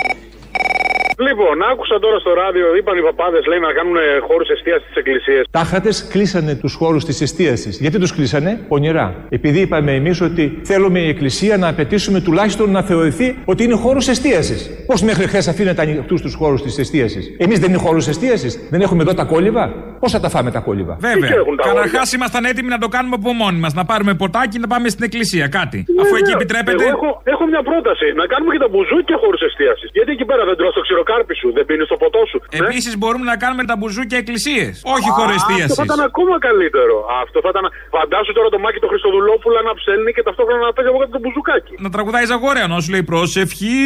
[1.26, 5.42] Λοιπόν, άκουσα τώρα στο ράδιο, είπαν οι παπάδες λέει να κάνουν χώρους εστίαση στις εκκλησίες.
[5.50, 7.78] Τάχατε κλείσανε τους χώρους της εστίασης.
[7.80, 9.14] Γιατί τους κλείσανε, πονηρά.
[9.28, 14.08] Επειδή είπαμε εμείς ότι θέλουμε η Εκκλησία να απαιτήσουμε τουλάχιστον να θεωρηθεί ότι είναι χώρος
[14.08, 14.60] εστίασης.
[14.86, 18.68] Πώς μέχρι χθες αφήνετε ανοιχτούς τους χώρους της εστίασης; Εμείς δεν είναι χώρου εστίασης.
[18.70, 19.64] Δεν έχουμε εδώ τα κόλληβα;
[20.00, 21.30] Πώς θα τα φάμε τα κόλληβα; Βέβαια.
[21.62, 23.74] Καταρχάς ήμασταν έτοιμοι να το κάνουμε από μόνοι μας.
[23.74, 25.46] Να πάρουμε ποτάκι και να πάμε στην εκκλησία.
[25.58, 25.78] Κάτι.
[26.02, 26.36] Αφού εκεί Βέβαια.
[26.38, 26.82] επιτρέπεται.
[26.84, 28.06] Εγώ έχω, έχω μια πρόταση.
[28.20, 29.88] Να κάνουμε και τα μπουζούκια χώρους εστίασης.
[29.96, 32.38] Γιατί εκεί πέρα δεν τρώ το ξηροκάτι κάρπι σου, δεν πίνεις το ποτό σου.
[32.42, 32.48] Ναι.
[32.58, 34.72] Επίσης μπορούμε να κάνουμε τα μπουζούκια εκκλησίες.
[34.96, 35.74] Όχι Α, χώρο Αυτό εστίαση.
[35.80, 36.96] θα ήταν ακόμα καλύτερο.
[37.24, 37.64] Αυτό θα ήταν.
[37.96, 41.20] Φαντάσου τώρα το μάκι το Χριστοδουλόπουλα να ψέλνει και ταυτόχρονα να παίζει από κάτω το
[41.22, 41.74] μπουζουκάκι.
[41.84, 43.76] Να τραγουδάει Ζαγόρια, να σου λέει προσευχή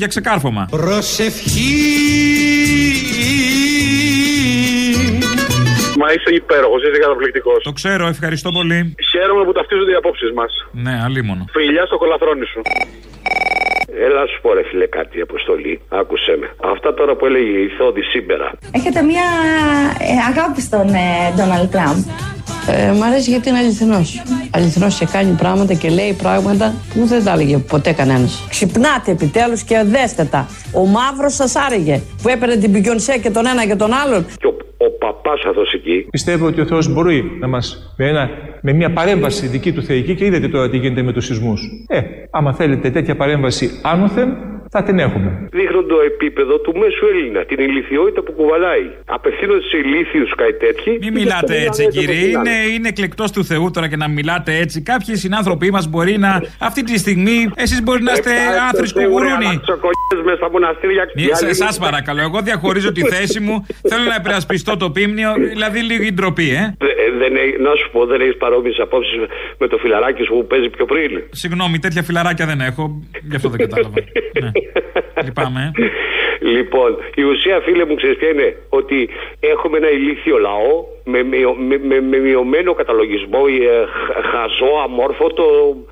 [0.00, 0.62] για ξεκάρφωμα.
[0.78, 1.72] Προσευχή.
[6.00, 7.62] Μα είσαι υπέροχος, είσαι καταπληκτικός.
[7.62, 8.94] Το ξέρω, ευχαριστώ πολύ.
[9.10, 10.52] Χαίρομαι που ταυτίζονται οι απόψεις μας.
[10.72, 11.44] Ναι, αλίμονο.
[11.50, 12.60] Φιλιά στο κολαθρόνι σου.
[14.06, 15.80] Έλα σου πω ρε φίλε κάτι αποστολή.
[15.88, 16.70] Άκουσέ με.
[16.72, 18.52] Αυτά τώρα που έλεγε η Θόδη σήμερα.
[18.72, 19.26] Έχετε μια
[19.98, 20.86] ε, αγάπη στον
[21.36, 21.98] Ντόναλτ Τραμπ.
[22.70, 24.22] Ε, μ' αρέσει γιατί είναι αληθινός.
[24.50, 28.46] Αληθινός και κάνει πράγματα και λέει πράγματα που δεν τα έλεγε ποτέ κανένας.
[28.48, 30.48] Ξυπνάτε επιτέλους και δέστε τα.
[30.72, 34.26] Ο μαύρος σας άρεγε που έπαιρνε την Πικιονσέ και τον ένα και τον άλλον.
[34.38, 36.06] Και ο, ο παπάς αυτό εκεί.
[36.10, 40.14] Πιστεύω ότι ο Θεός μπορεί να μας, με, ένα, με μια παρέμβαση δική του θεϊκή
[40.14, 41.60] και είδατε τώρα τι γίνεται με τους σεισμούς.
[41.88, 44.36] Ε, άμα θέλετε τέτοια παρέμβαση άνωθεν,
[44.70, 45.48] θα την έχουμε.
[45.52, 48.86] Δείχνουν το επίπεδο του μέσου Έλληνα, την ηλικιότητα που κουβαλάει.
[49.06, 50.90] Απευθύνονται σε ηλίθιους κάτι τέτοιοι.
[51.00, 52.20] Μην μιλάτε έτσι, κύριε.
[52.26, 54.82] Είναι, είναι εκλεκτός του Θεού τώρα και να μιλάτε έτσι.
[54.82, 56.42] Κάποιοι συνάνθρωποι μας μπορεί να.
[56.58, 58.30] Αυτή τη στιγμή εσείς μπορεί να είστε
[58.72, 59.60] άθροσκο γουρούνι.
[60.24, 61.04] με στα μοναστήρια
[61.52, 63.66] Σα παρακαλώ, εγώ διαχωρίζω τη θέση μου.
[63.88, 66.74] Θέλω να υπερασπιστώ το πίμνιο, δηλαδή λίγη ντροπή, ε.
[66.78, 69.14] Δε- δεν έχει- να σου πω, δεν έχεις παρόμοιες απόψεις
[69.58, 71.10] με το φιλαράκι σου που παίζει πιο πριν.
[71.30, 73.02] Συγγνώμη, τέτοια φιλαράκια δεν έχω.
[73.30, 73.94] Γι' αυτό δεν κατάλαβα.
[74.42, 74.50] ναι.
[75.24, 75.72] Λυπάμαι.
[76.40, 76.48] Ε.
[76.56, 79.08] Λοιπόν, η ουσία, φίλε μου, ξέρεις ποια είναι; Ότι
[79.40, 80.72] έχουμε ένα ηλίθιο λαό
[81.12, 85.44] με, μειο- με, με, με μειωμένο καταλογισμό, ε, χ- χαζό, αμόρφωτο,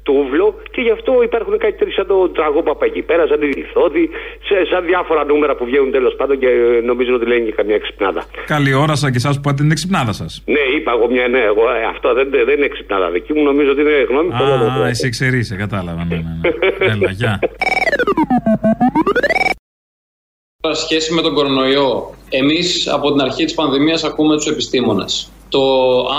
[0.02, 4.10] τούβλο και γι' αυτό υπάρχουν κάτι τέτοιο σαν το τραγόπαπα εκεί πέρα, σαν τη Διθόδη,
[4.48, 7.78] σε, σαν διάφορα νούμερα που βγαίνουν τέλος πάντων και ε, νομίζω ότι λένε και καμιά
[7.78, 8.22] ξυπνάδα.
[8.46, 10.42] Καλή όρασα και εσάς που πάτε την εξυπνάδα σας.
[10.46, 13.70] Ναι, είπα εγώ μια ναι, εγώ, ε, αυτό δεν, δεν είναι ξυπνάδα δική μου, νομίζω
[13.70, 14.44] ότι είναι γνώμη του.
[14.82, 16.04] Α, εσύ εξαιρείσαι, κατάλαβα.
[16.08, 16.48] Ναι, ναι, ναι.
[16.92, 17.38] Έλα, γεια.
[20.74, 25.30] Σε σχέση με τον κορονοϊό, εμείς από την αρχή της πανδημίας ακούμε τους επιστήμονες.
[25.48, 25.60] Το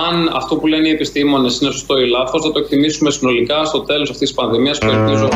[0.10, 3.80] αν αυτό που λένε οι επιστήμονες είναι σωστό ή λάθος θα το εκτιμήσουμε συνολικά στο
[3.80, 5.30] τέλος αυτής της πανδημίας που ελπίζω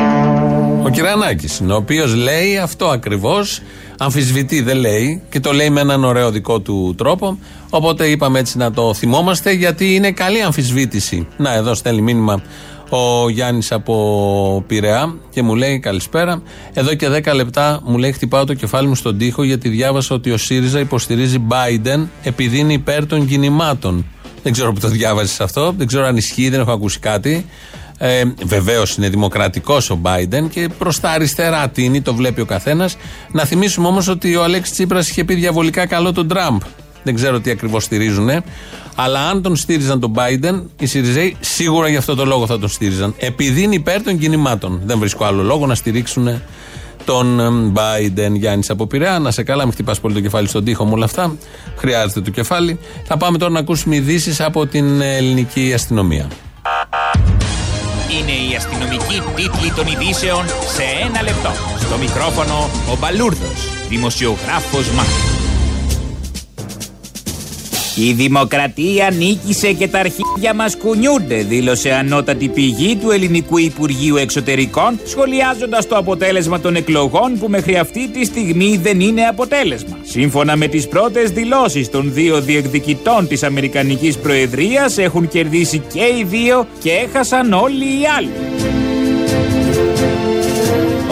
[0.84, 3.60] Ο Κυρανάκη είναι, ο οποίος λέει αυτό ακριβώς.
[3.98, 7.38] Αμφισβητεί, δεν λέει και το λέει με έναν ωραίο δικό του τρόπο.
[7.70, 11.28] Οπότε είπαμε έτσι να το θυμόμαστε γιατί είναι καλή αμφισβήτηση.
[11.36, 12.42] Να, εδώ στέλνει μήνυμα
[12.96, 16.42] ο Γιάννης από Πειραιά και μου λέει καλησπέρα.
[16.72, 20.30] Εδώ και 10 λεπτά μου λέει χτυπάω το κεφάλι μου στον τοίχο γιατί διάβασα ότι
[20.30, 24.06] ο ΣΥΡΙΖΑ υποστηρίζει Biden επειδή είναι υπέρ των κινημάτων.
[24.42, 27.46] Δεν ξέρω που το διάβασες αυτό, δεν ξέρω αν ισχύει, δεν έχω ακούσει κάτι.
[27.98, 32.96] Ε, Βεβαίως είναι δημοκρατικός ο Biden και προς τα αριστερά τίνει, το βλέπει ο καθένας.
[33.32, 36.60] Να θυμίσουμε όμως ότι ο Αλέξης Τσίπρας είχε πει διαβολικά καλό τον Τραμπ.
[37.02, 38.30] Δεν ξέρω τι ακριβώς στηρίζουν.
[38.94, 42.68] Αλλά αν τον στήριζαν τον Biden, οι Σιριζέοι σίγουρα γι' αυτό το λόγο θα τον
[42.68, 43.14] στήριζαν.
[43.18, 44.80] Επειδή είναι υπέρ των κινημάτων.
[44.84, 46.42] Δεν βρίσκω άλλο λόγο να στηρίξουν
[47.04, 49.18] τον εμ, Biden Γιάννης από Πειραιά.
[49.18, 51.36] Να σε καλά, μην χτυπάς πολύ το κεφάλι στον τοίχο με όλα αυτά.
[51.76, 52.78] Χρειάζεται το κεφάλι.
[53.04, 56.26] Θα πάμε τώρα να ακούσουμε ειδήσεις από την ελληνική αστυνομία.
[58.20, 61.50] Είναι η αστυνομική τίτλη των ειδήσεων σε ένα λεπτό.
[61.78, 65.41] Στο μικρόφωνο ο Μπαλούρδος, δημοσιογράφος Μάρκος.
[67.94, 75.00] Η δημοκρατία νίκησε και τα αρχίδια μας κουνιούνται, δήλωσε ανώτατη πηγή του Ελληνικού Υπουργείου Εξωτερικών,
[75.04, 79.98] σχολιάζοντας το αποτέλεσμα των εκλογών που μέχρι αυτή τη στιγμή δεν είναι αποτέλεσμα.
[80.02, 86.24] Σύμφωνα με τις πρώτες δηλώσεις των δύο διεκδικητών της Αμερικανικής Προεδρίας, έχουν κερδίσει και οι
[86.28, 88.71] δύο και έχασαν όλοι οι άλλοι.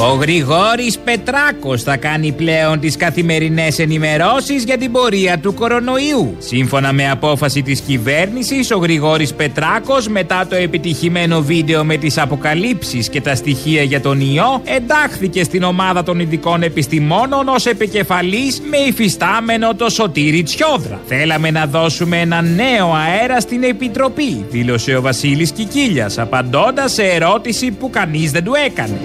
[0.02, 6.36] Ο Γρηγόρης Πετράκος θα κάνει πλέον τις καθημερινές ενημερώσεις για την πορεία του κορονοϊού.
[6.38, 13.08] Σύμφωνα με απόφαση της κυβέρνησης, ο Γρηγόρης Πετράκος μετά το επιτυχημένο βίντεο με τις αποκαλύψεις
[13.08, 18.76] και τα στοιχεία για τον ιό εντάχθηκε στην ομάδα των ειδικών επιστημόνων ως επικεφαλής με
[18.76, 21.00] υφιστάμενο το Σωτήρι Τσιόδρα.
[21.06, 27.70] Θέλαμε να δώσουμε ένα νέο αέρα στην Επιτροπή, δήλωσε ο Βασίλης Κικίλιας, απαντώντας σε ερώτηση
[27.70, 29.00] που κανείς δεν του έκανε.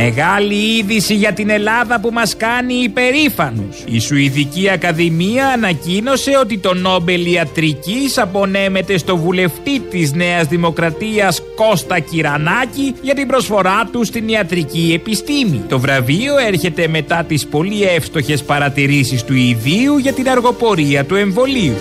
[0.00, 3.76] Μεγάλη είδηση για την Ελλάδα που μας κάνει υπερήφανους.
[3.86, 11.98] Η Σουηδική Ακαδημία ανακοίνωσε ότι το Νόμπελ Ιατρικής απονέμεται στο βουλευτή της Νέας Δημοκρατίας Κώστα
[11.98, 15.62] Κυρανάκη για την προσφορά του στην ιατρική επιστήμη.
[15.68, 21.74] Το βραβείο έρχεται μετά τις πολύ εύστοχες παρατηρήσεις του ιδίου για την αργοπορία του εμβολίου.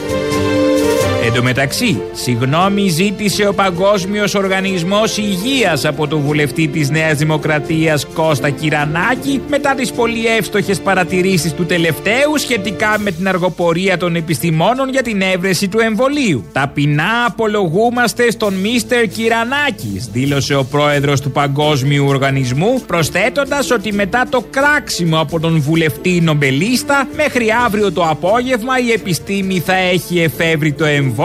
[1.28, 8.06] Εν τω μεταξύ, συγγνώμη ζήτησε ο Παγκόσμιος Οργανισμός Υγείας από τον βουλευτή της Νέας Δημοκρατίας
[8.14, 14.90] Κώστα Κυρανάκη μετά τις πολύ εύστοχες παρατηρήσεις του τελευταίου σχετικά με την αργοπορία των επιστημόνων
[14.90, 16.46] για την έβρεση του εμβολίου.
[16.52, 24.44] Ταπεινά απολογούμαστε στον Μίστερ Κυρανάκη, δήλωσε ο πρόεδρος του Παγκόσμιου Οργανισμού, προσθέτοντας ότι μετά το
[24.50, 30.86] κράξιμο από τον βουλευτή νομπελίστα, μέχρι αύριο το απόγευμα η επιστήμη θα έχει εφεύρει το
[30.86, 31.16] εμβόλιο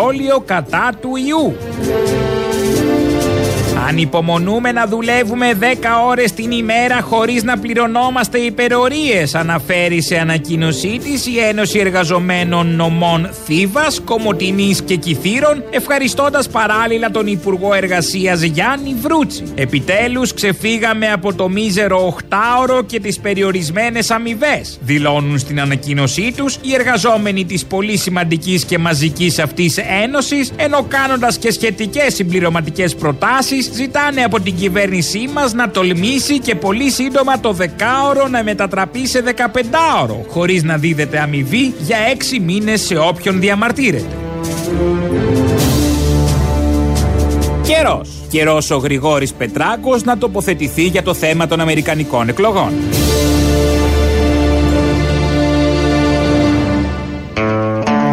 [0.46, 1.56] κατά του ιού.
[3.88, 5.64] Ανυπομονούμε να δουλεύουμε 10
[6.06, 13.30] ώρες την ημέρα χωρίς να πληρωνόμαστε υπερορίες, αναφέρει σε ανακοίνωσή της η Ένωση Εργαζομένων Νομών
[13.44, 19.42] Θήβας, Κομωτινής και Κιθήρων, ευχαριστώντας παράλληλα τον Υπουργό Εργασίας Γιάννη Βρούτσι.
[19.54, 24.64] Επιτέλους ξεφύγαμε από το μίζερο 8ωρο και τις περιορισμένες αμοιβέ.
[24.80, 31.38] Δηλώνουν στην ανακοίνωσή τους οι εργαζόμενοι της πολύ σημαντικής και μαζικής αυτής ένωσης, ενώ κάνοντας
[31.38, 37.52] και σχετικές συμπληρωματικές προτάσεις ζητάνε από την κυβέρνησή μας να τολμήσει και πολύ σύντομα το
[37.52, 41.96] δεκάωρο να μετατραπεί σε 15ωρο, χωρίς να δίδεται αμοιβή για
[42.34, 44.16] 6 μήνες σε όποιον διαμαρτύρεται.
[47.62, 48.10] Καιρός.
[48.30, 52.72] Καιρός ο Γρηγόρης Πετράκος να τοποθετηθεί για το θέμα των Αμερικανικών εκλογών.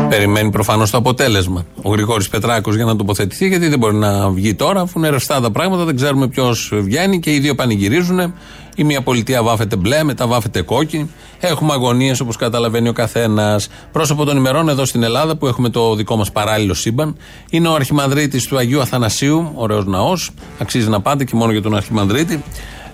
[0.10, 1.66] Περιμένει προφανώς το αποτέλεσμα.
[1.82, 5.42] Ο Γρηγόρης Πετράκος για να τοποθετηθεί, γιατί δεν μπορεί να βγει τώρα, αφού είναι ρευστά
[5.42, 8.34] τα πράγματα, δεν ξέρουμε ποιος βγαίνει και οι δύο πανηγυρίζουν.
[8.76, 11.10] Η μία πολιτεία βάφεται μπλε, μετά βάφεται κόκκινη.
[11.40, 13.70] Έχουμε αγωνίες όπως καταλαβαίνει ο καθένας.
[13.92, 17.18] Πρόσωπο των ημερών εδώ στην Ελλάδα που έχουμε το δικό μας παράλληλο σύμπαν
[17.50, 20.32] είναι ο Αρχιμανδρίτης του Αγίου Αθανασίου, ωραίος ναός.
[20.60, 22.44] Αξίζει να πάτε και μόνο για τον Αρχιμανδρίτη.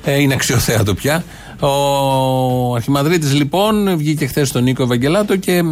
[0.04, 1.23] Ε, είναι αξιοθέατο πια.
[1.60, 5.63] Ο Αρχιμανδρίτης λοιπόν βγήκε χθες στον Νίκο Ευαγγελάτο και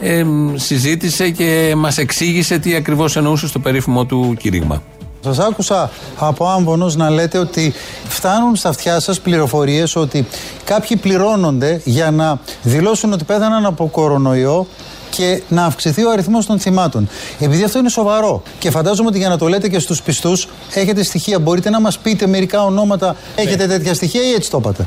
[0.00, 4.82] ε, συζήτησε και μας εξήγησε τι ακριβώς εννοούσε στο περίφημο του κήρυγμα.
[5.24, 7.72] Σας άκουσα από άμβονος να λέτε ότι
[8.08, 10.26] φτάνουν στα αυτιά σας πληροφορίες ότι
[10.64, 14.66] κάποιοι πληρώνονται για να δηλώσουν ότι πέθαναν από κορονοϊό
[15.10, 17.08] και να αυξηθεί ο αριθμός των θυμάτων.
[17.38, 21.02] Επειδή αυτό είναι σοβαρό και φαντάζομαι ότι για να το λέτε και στους πιστούς έχετε
[21.02, 21.38] στοιχεία.
[21.38, 23.16] Μπορείτε να μας πείτε μερικά ονόματα.
[23.36, 24.86] Έχετε τέτοια στοιχεία ή έτσι το είπατε;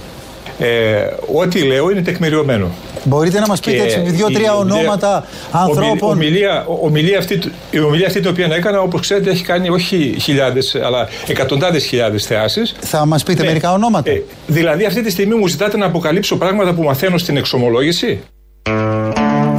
[0.60, 2.68] Ε, ό,τι λέω είναι τεκμηριωμένο.
[3.04, 6.10] Μπορείτε να μας πείτε Και έτσι δύο-τρία η ομιλία- ονόματα ανθρώπων.
[6.12, 7.40] ομιλία, ο- ομιλία αυτή,
[7.72, 12.26] η ομιλία αυτή την οποία έκανα, όπως ξέρετε, έχει κάνει όχι χιλιάδες, αλλά εκατοντάδες χιλιάδες
[12.26, 12.76] θεάσεις.
[12.80, 14.12] Θα μας πείτε μερικά ονόματα.
[14.12, 18.20] Ε, δηλαδή αυτή τη στιγμή μου ζητάτε να αποκαλύψω πράγματα που μαθαίνω στην εξομολόγηση;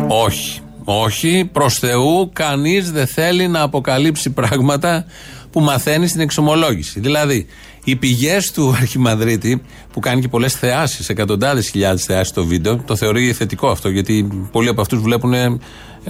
[0.09, 0.59] Όχι.
[0.87, 5.05] Όχι, προς Θεού, κανείς δεν θέλει να αποκαλύψει πράγματα
[5.53, 7.01] που μαθαίνει στην εξομολόγηση.
[7.01, 7.47] Δηλαδή,
[7.85, 12.97] οι πηγές του Αρχιμανδρίτη, που κάνει και πολλές θεάσεις, εκατοντάδες χιλιάδες θεάσεις στο βίντεο, το
[12.97, 15.59] θεωρεί θετικό αυτό, γιατί πολλοί από αυτούς βλέπουν ε,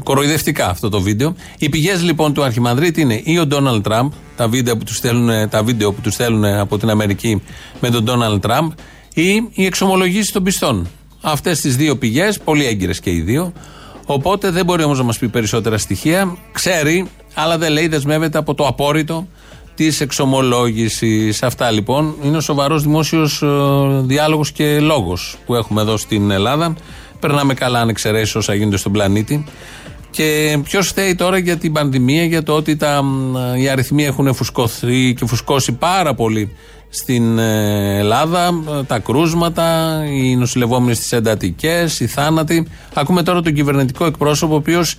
[0.02, 1.34] κοροϊδευτικά αυτό το βίντεο.
[1.58, 5.48] Οι πηγές λοιπόν του Αρχιμανδρίτη είναι ή ο Ντόναλντ Τραμπ, τα βίντεο που τους στέλνουν,
[5.48, 7.42] τα βίντεο που τους στέλνουν από την Αμερική
[7.80, 8.70] με τον Ντόναλντ Τραμπ,
[9.14, 10.88] ή οι εξομολογήσει των πιστών.
[11.20, 13.52] Αυτές τις δύο πηγές, πολύ έγκυρες και οι δύο.
[14.06, 16.37] Οπότε δεν μπορεί όμως να μας πει περισσότερα στοιχεία.
[16.52, 19.26] Ξέρει, αλλά δεν λέει, δεσμεύεται από το απόρριτο
[19.74, 21.42] της εξομολόγησης.
[21.42, 23.42] Αυτά λοιπόν είναι ο σοβαρός δημόσιος
[24.02, 26.76] διάλογος και λόγος που έχουμε εδώ στην Ελλάδα.
[27.20, 29.44] Περνάμε καλά αν εξαιρέσεις όσα γίνονται στον πλανήτη.
[30.10, 34.34] Και ποιος φταίει τώρα για την πανδημία, για το ότι τα, μ, οι αριθμοί έχουν
[34.34, 36.56] φουσκωθεί και φουσκώσει πάρα πολύ
[36.88, 42.66] στην ε, Ελλάδα, ε, τα κρούσματα, οι νοσηλευόμενοι στις εντατικές, οι θάνατοι.
[42.94, 44.96] Ακούμε τώρα τον κυβερνητικό εκπρόσωπο, ο οποίος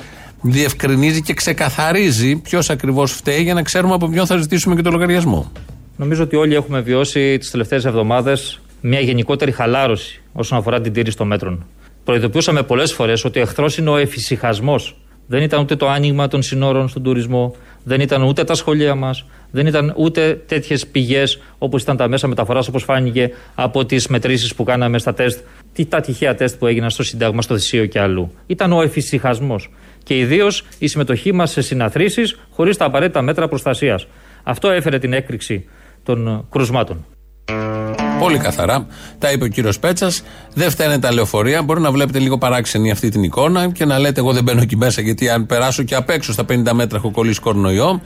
[0.49, 4.89] διευκρινίζει και ξεκαθαρίζει ποιος ακριβώς φταίει για να ξέρουμε από ποιον θα ζητήσουμε και το
[4.89, 5.51] λογαριασμό.
[5.97, 11.17] Νομίζω ότι όλοι έχουμε βιώσει τις τελευταίες εβδομάδες μια γενικότερη χαλάρωση όσον αφορά την τήρηση
[11.17, 11.65] των μέτρων.
[12.03, 14.97] Προειδοποιούσαμε πολλές φορές ότι ο εχθρός είναι ο εφησυχασμός.
[15.27, 19.25] Δεν ήταν ούτε το άνοιγμα των συνόρων στον τουρισμό, δεν ήταν ούτε τα σχολεία μας,
[19.51, 24.55] δεν ήταν ούτε τέτοιες πηγές όπως ήταν τα μέσα μεταφοράς, όπως φάνηκε από τις μετρήσεις
[24.55, 25.39] που κάναμε στα τεστ,
[25.73, 28.31] τι τα τυχαία τεστ που έγιναν στο Σύνταγμα, στο Θησίο και αλλού.
[28.47, 29.69] Ήταν ο εφησυχασμός.
[30.05, 34.07] Και ιδίως η συμμετοχή μας σε συναθρήσεις χωρίς τα απαραίτητα μέτρα προστασίας.
[34.43, 35.65] Αυτό έφερε την έκρηξη
[36.03, 37.05] των ε, κρουσμάτων.
[38.19, 38.87] Πολύ καθαρά.
[39.19, 40.23] Τα είπε ο κύριος Πέτσας.
[40.53, 41.63] Δεν φταίνε τα λεωφορεία.
[41.63, 44.77] Μπορεί να βλέπετε λίγο παράξενη αυτή την εικόνα και να λέτε: Εγώ δεν μπαίνω εκεί
[44.77, 48.01] μέσα γιατί αν περάσω και απ' έξω στα 50 μέτρα έχω κολλήσει κορονοϊό.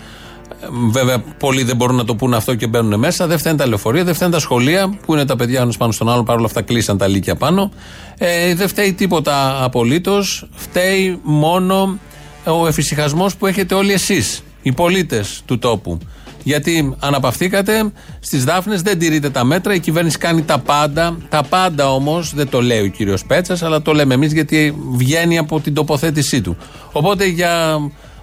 [0.62, 3.28] Ε, Βέβαια, πολλοί δεν μπορούν να το πούνε αυτό και μπαίνουν μέσα.
[3.28, 6.10] Δεν φταίνουν τα λεωφορεία, δεν φταίνουν τα σχολεία που είναι τα παιδιά ένας πάνω στον
[6.10, 6.24] άλλο.
[6.24, 7.72] Παρ' όλα αυτά κλείσαν τα λύκεια πάνω.
[8.18, 10.47] Ε, δεν φταίει τίποτα απολύτως.
[10.56, 11.97] Φταίει μόνο
[12.45, 15.97] ο εφησυχασμός που έχετε όλοι εσείς, οι πολίτες του τόπου.
[16.43, 21.18] Γιατί αναπαυθήκατε στις Δάφνες, δεν τηρείτε τα μέτρα, η κυβέρνηση κάνει τα πάντα.
[21.30, 25.38] Τα πάντα όμως δεν το λέει ο κύριος Πέτσας, αλλά το λέμε εμείς γιατί βγαίνει
[25.38, 26.58] από την τοποθέτησή του.
[26.91, 27.78] Οπότε για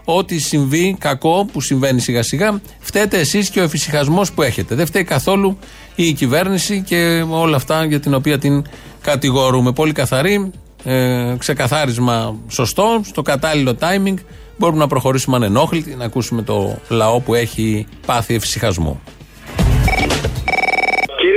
[0.09, 4.75] ό,τι συμβεί κακό που συμβαίνει σιγά σιγά, φταίτε εσείς και ο εφησυχασμός που έχετε.
[4.75, 5.59] Δεν φταίει καθόλου
[5.95, 8.65] η κυβέρνηση και όλα αυτά για την οποία την
[9.01, 9.73] κατηγορούμε.
[9.73, 10.51] Πολύ καθαρή,
[10.85, 14.15] ε, ξεκαθάρισμα σωστό, στο κατάλληλο timing.
[14.59, 19.01] Μπορούμε να προχωρήσουμε ανενόχλητοι, να ακούσουμε το λαό που έχει πάθει εφησυχασμό.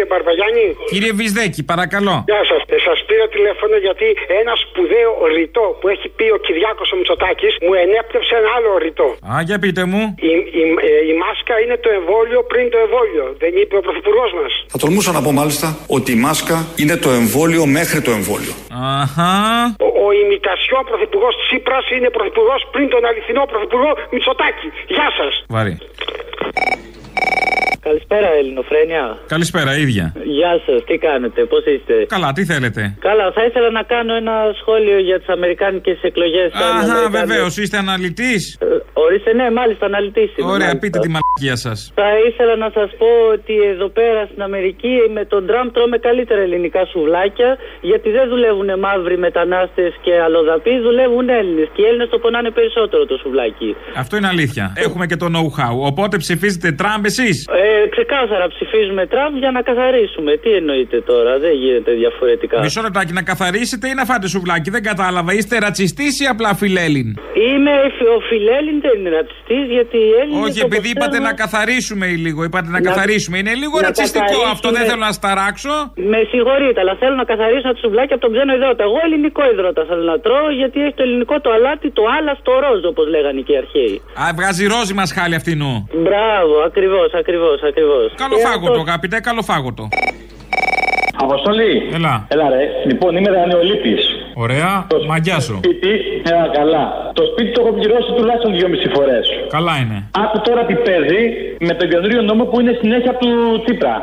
[0.09, 0.67] Κύριε Μπαρβαγιάννη.
[0.91, 2.15] Κύριε Βυσδέκη, παρακαλώ.
[2.31, 2.61] Γεια σας.
[2.75, 4.07] Ε, σας πήρα τηλέφωνο γιατί
[4.41, 9.07] ένας σπουδαίο ρητό που έχει πει ο Κυριάκος ο Μητσοτάκης μου ενέπνευσε ένα άλλο ρητό.
[9.31, 10.01] Α, για πείτε μου.
[10.29, 10.31] Η,
[10.61, 13.25] η, ε, η μάσκα είναι το εμβόλιο πριν το εμβόλιο.
[13.43, 14.51] Δεν είπε ο Πρωθυπουργός μας.
[14.73, 18.53] Θα τολμούσα να πω μάλιστα ότι η μάσκα είναι το εμβόλιο μέχρι το εμβόλιο.
[19.01, 19.33] Αχα.
[19.85, 24.67] Ο, ο ημιτασιόν Πρωθυπουργός Τσίπρας είναι Πρωθυπουργός πριν τον αληθινό Πρωθυπουργό Μητσοτάκη.
[24.95, 25.33] Γεια σας.
[25.55, 25.75] Βαρύ.
[27.87, 29.03] Καλησπέρα, Ελληνοφρένια.
[29.27, 30.05] Καλησπέρα, ίδια.
[30.23, 34.35] Γεια σας, τι κάνετε, πώς είστε; Καλά, τι θέλετε; Καλά, θα ήθελα να κάνω ένα
[34.61, 36.49] σχόλιο για τις Αμερικάνικες εκλογές.
[36.53, 38.57] Αχα, βεβαίως, είστε αναλυτής;
[38.93, 40.31] ορίστε, ναι, μάλιστα, αναλυτής.
[40.55, 41.91] Ωραία, πείτε τη μαλακία σας.
[41.95, 46.41] Θα ήθελα να σας πω ότι εδώ πέρα στην Αμερική με τον Τραμπ τρώμε καλύτερα
[46.41, 51.67] ελληνικά σουβλάκια γιατί δεν δουλεύουν μαύροι μετανάστες και αλλοδαποί, δουλεύουν Έλληνες.
[51.73, 53.75] Και οι Έλληνες το πονάνε περισσότερο το σουβλάκι.
[53.95, 54.73] Αυτό είναι αλήθεια.
[54.85, 55.75] Έχουμε και το know-how.
[55.91, 60.31] Οπότε ψηφίζετε Τραμπ εσείς; Ε, ξεκάθαρα ψηφίζουμε Τραμπ για να καθαρίσουμε.
[60.43, 62.59] Τι εννοείτε τώρα, δεν γίνεται διαφορετικά.
[62.59, 64.69] Μισό λεπτάκι να καθαρίσετε ή να φάτε σουβλάκι.
[64.75, 65.31] Δεν κατάλαβα.
[65.33, 67.07] Είστε ρατσιστής ή απλά φιλέλλην;
[67.49, 71.29] Είμαι φι- ο φιλέλλην, δεν είναι ρατσιστής γιατί οι Έλληνες Όχι, όπως επειδή είπατε ξέρουμε-
[71.29, 72.39] να καθαρίσουμε ή λίγο.
[72.47, 73.35] Είπατε να, Να- καθαρίσουμε.
[73.41, 74.67] Είναι λίγο να ρατσιστικό καθαρίσουμε- αυτό.
[74.77, 75.75] Δεν θέλω να σταράξω.
[76.13, 78.83] Με συγχωρείτε, αλλά θέλω να καθαρίσω το σουβλάκι από τον ξένο υδρότα.
[78.89, 82.51] Εγώ ελληνικό υδρότα θέλω να τρώω γιατί έχει το ελληνικό το αλάτι, το άλλα στο
[82.63, 83.95] ροζ, όπως λέγανε και οι αρχαίοι.
[84.21, 85.73] Α, βγάζει ρόζι μα χάλη αυτινού.
[86.07, 88.13] Μπράβο, ακριβώς, ακριβώς, ακριβώς.
[88.15, 89.89] Καλοφάγωτο, αγαπητέ, καλοφάγωτο.
[91.25, 91.71] Αποστολή.
[91.97, 92.13] Έλα.
[92.33, 92.63] Έλα ρε.
[92.89, 93.95] Λοιπόν, είμαι δανειολήπτη.
[94.45, 94.71] Ωραία,
[95.07, 95.55] μαγιά σου.
[95.63, 95.93] Σπίτι,
[96.31, 96.83] έλα καλά.
[97.17, 99.25] Το σπίτι το έχω πληρώσει τουλάχιστον δυόμιση φορές.
[99.55, 99.97] Καλά είναι.
[100.23, 101.21] Άκου τώρα τι παίζει
[101.67, 103.29] με τον καινούριο νόμο που είναι συνέχεια του
[103.63, 103.95] Τσίπρα.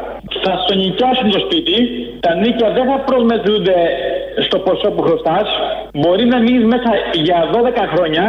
[0.45, 1.77] Θα στο νοικιάσουν το σπίτι,
[2.25, 3.79] τα νίκια δεν θα προσμετρούνται
[4.47, 5.49] στο ποσό που χρωστάς.
[6.01, 6.91] Μπορεί να μείνεις μέσα
[7.27, 8.25] για 12 χρόνια.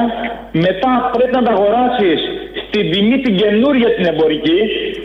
[0.66, 2.20] Μετά πρέπει να τα αγοράσεις
[2.64, 4.60] στην τιμή την καινούρια την εμπορική.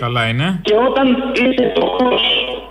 [0.04, 0.46] Καλά είναι.
[0.66, 1.06] Και όταν
[1.42, 2.22] είσαι φτωχός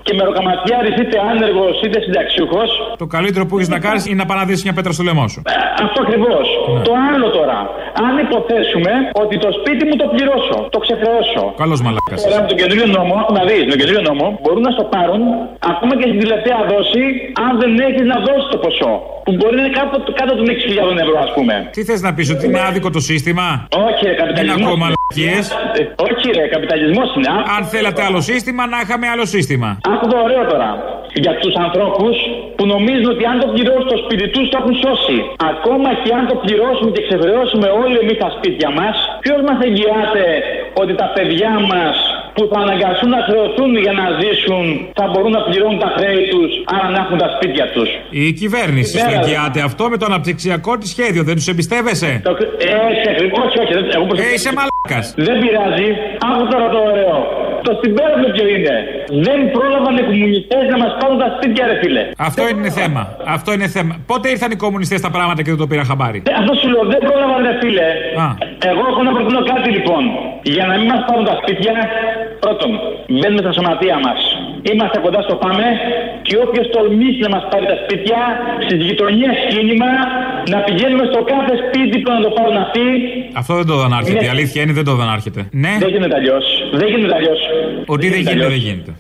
[0.06, 2.70] και μεροκαματιάρης, είτε άνεργος είτε συνταξιούχος,
[3.04, 5.41] Το καλύτερο που έχεις να κάνεις είναι να παναδίσει μια πέτρα στο λαιμό σου.
[5.86, 6.45] αυτό ακριβώς.
[6.88, 7.58] Το άλλο τώρα.
[8.08, 8.91] Αν υποθέσουμε
[9.24, 11.43] ότι το σπίτι μου το πληρώσω, το ξεχρεώσω.
[11.64, 12.18] Καλός μαλάκας.
[12.26, 15.22] Τώρα με τον καινούριο νόμο, να δεις, με τον καινούριο νόμο μπορούν να στο πάρουν
[15.74, 17.04] ακόμα και στην τελευταία δόση,
[17.45, 18.93] αν δεν έχεις να δώσεις το ποσό.
[19.26, 21.54] Που μπορεί να είναι κάτω, κάτω των 6.000 ευρώ, ας πούμε.
[21.76, 23.45] Τι θες να πεις, ότι είναι άδικο το σύστημα;
[23.88, 24.62] Όχι, ρε, Δεν καπιταλισμός.
[24.66, 25.01] ακούω μαλακίε.
[26.07, 27.30] Όχι, ρε, καπιταλισμός είναι.
[27.57, 29.70] Αν θέλατε άλλο σύστημα, να είχαμε άλλο σύστημα.
[29.93, 30.70] Άκου το ωραίο τώρα.
[31.24, 32.16] Για τους ανθρώπους
[32.55, 35.18] που νομίζουν ότι αν το πληρώσουν το σπίτι τους το έχουν σώσει.
[35.53, 40.26] Ακόμα και αν το πληρώσουμε και ξεχρεώσουμε όλοι εμείς τα σπίτια μας, ποιος μας εγγυάται
[40.82, 41.95] ότι τα παιδιά μας
[42.36, 44.66] που θα αναγκαστούν να χρεωθούν για να ζήσουν
[45.00, 47.90] θα μπορούν να πληρώνουν τα χρέη τους, άρα να έχουν τα σπίτια τους.
[48.10, 49.20] Η κυβέρνηση Βέβαια.
[49.20, 51.22] το εγγυάται αυτό με το αναπτυξιακό της σχέδιο.
[51.30, 52.10] Δεν τους εμπιστεύεσαι;
[52.90, 53.74] Έτσι ακριβώς, όχι, όχι.
[53.78, 55.06] δεν- Εγώ Ε, είσαι μαλάκας.
[55.28, 55.88] Δεν πειράζει.
[56.30, 57.16] Άκου τώρα το ωραίο.
[57.68, 58.76] Το συμπέρασμα ποιο είναι;
[59.28, 62.04] Δεν πρόλαβαν οι κομμουνιστές να μας πάρουν τα σπίτια, ρε φίλε.
[62.28, 63.02] Αυτό είναι θέμα.
[63.36, 63.94] Αυτό είναι θέμα.
[64.12, 66.84] Πότε ήρθαν οι κομμουνιστές τα πράγματα και δεν το πήρα χαμπάρι; Ε, Αυτό σου λέω,
[66.94, 67.88] δεν πρόλαβαν, ρε φίλε.
[68.24, 68.28] Α.
[68.72, 70.02] Εγώ έχω να προτείνω κάτι λοιπόν.
[70.56, 71.74] Για να μην μας πάρουν τα σπίτια,
[72.44, 72.72] πρώτον,
[73.20, 74.20] μπαίνουμε στα σωματεία μας.
[74.70, 75.66] Είμαστε κοντά στο πάμε
[76.28, 78.20] και όποιος τολμήσει να μας πάρει τα σπίτια,
[78.66, 79.92] στις γειτονιές κίνημα,
[80.54, 82.86] να πηγαίνουμε στο κάθε σπίτι που να το πάρουν αυτοί.
[83.42, 84.20] Αυτό δεν το δανάρχεται.
[84.20, 84.28] Ναι.
[84.30, 85.42] Η αλήθεια είναι δεν το δανάρχεται.
[85.64, 85.74] Ναι.
[85.84, 86.46] Δεν γίνεται αλλιώς.
[86.80, 87.39] Δεν γίνεται αλλιώς.
[87.94, 88.92] Ότι δεν γίνεται, δεν γίνεται.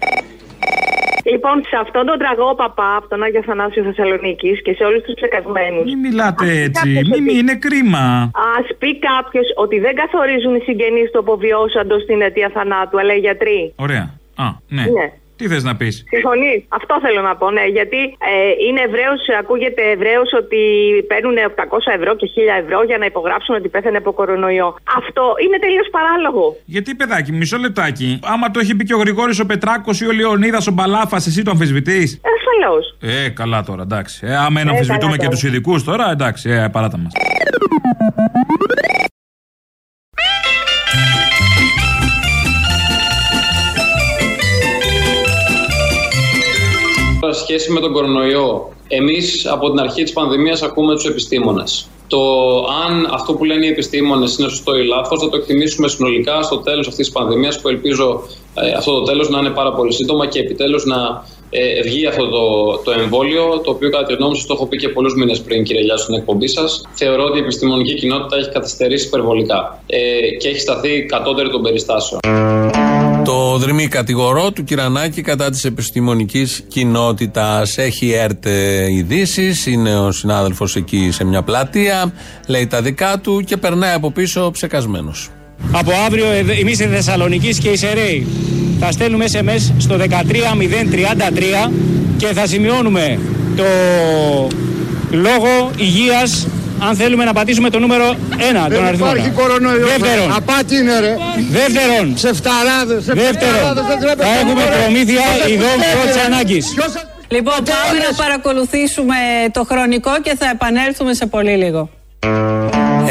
[1.23, 5.13] Λοιπόν, σε αυτόν τον τραγό παπά από τον Άγιο Θανάσιο Θεσσαλονίκης και σε όλους τους
[5.13, 5.83] ψεκασμένου.
[5.83, 6.87] Μην μιλάτε έτσι.
[7.11, 8.31] Μην μη, είναι κρίμα.
[8.49, 13.19] Α πει κάποιος ότι δεν καθορίζουν οι συγγενείς του αποβιώσαντο την αιτία θανάτου, αλλά οι
[13.19, 13.73] γιατροί.
[13.75, 14.05] Ωραία.
[14.35, 14.81] Α, ναι.
[14.81, 15.07] Ναι.
[15.41, 16.53] Τι θες να πεις; Συμφωνεί.
[16.79, 17.65] Αυτό θέλω να πω, ναι.
[17.77, 17.99] Γιατί
[18.31, 18.33] ε,
[18.67, 20.61] είναι Εβραίο, ακούγεται Εβραίο ότι
[21.11, 22.27] παίρνουν 800 ευρώ και
[22.59, 24.69] 1000 ευρώ για να υπογράψουν ότι πέθανε από κορονοϊό.
[24.99, 26.45] Αυτό είναι τελείως παράλογο.
[26.65, 28.19] Γιατί, παιδάκι, μισό λεπτάκι.
[28.33, 31.41] Άμα το έχει πει και ο Γρηγόρης ο Πετράκος ή ο Λεωνίδας ο Μπαλάφας, εσύ
[31.43, 32.83] το αμφισβητείς; Ασφαλώς.
[33.01, 34.19] Ε, καλά τώρα, εντάξει.
[34.27, 35.37] Ε, άμα Ε, να αμφισβητούμε καλά και τώρα.
[35.37, 37.11] του ειδικούς τώρα, εντάξει, ε, παράτα μας.
[47.33, 51.87] Σχέση με τον κορονοϊό, εμείς από την αρχή της πανδημίας ακούμε τους επιστήμονες.
[52.07, 52.19] Το
[52.85, 56.57] αν αυτό που λένε οι επιστήμονες είναι σωστό ή λάθος, θα το εκτιμήσουμε συνολικά στο
[56.57, 58.21] τέλος αυτής της πανδημίας, που ελπίζω
[58.53, 62.29] ε, αυτό το τέλος να είναι πάρα πολύ σύντομα και επιτέλους να ε, βγει αυτό
[62.29, 65.41] το, το εμβόλιο, το οποίο κατά τη γνώμη σας το έχω πει και πολλούς μήνες
[65.41, 66.81] πριν, κύριε Λιάσου, στην εκπομπή σας.
[66.93, 69.99] Θεωρώ ότι η επιστημονική κοινότητα έχει καθυστερήσει υπερβολικά ε,
[70.39, 72.19] και έχει σταθεί κατώτερη των περιστάσεων.
[73.23, 77.77] Το δρυμή κατηγορό του Κυρανάκη κατά της επιστημονικής κοινότητας.
[77.77, 78.45] Έχει ΕΡΤ
[78.89, 82.13] ειδήσεις, είναι ο συνάδελφος εκεί σε μια πλατεία,
[82.47, 85.29] λέει τα δικά του και περνάει από πίσω ψεκασμένος.
[85.71, 86.25] Από αύριο
[86.59, 88.27] εμείς στη Θεσσαλονίκης και οι Σεραίοι
[88.79, 91.71] θα στέλνουμε SMS στο 13033
[92.17, 93.19] και θα σημειώνουμε
[93.55, 93.63] το
[95.11, 96.47] λόγο υγείας
[96.87, 98.15] αν θέλουμε να πατήσουμε το νούμερο
[98.67, 99.05] 1 τον αριθμό.
[99.05, 99.89] υπάρχει κορονοϊός.
[99.89, 101.15] Δεύτερον, Απάτη είναι ρε.
[101.49, 104.81] δεύτερον, Σε φταράδες, σε δεύτερον, φταράδες, δεν τρέπεται θα έχουμε κανένα, ρε.
[104.83, 106.21] προμήθεια Ποιος σας ειδών πιστεύει, πρώτης ρε.
[106.21, 106.65] ανάγκης.
[106.75, 107.05] Ποιος σας-
[107.37, 109.15] Λοιπόν, πάμε να παρακολουθήσουμε
[109.51, 111.89] το χρονικό και θα επανέλθουμε σε πολύ λίγο.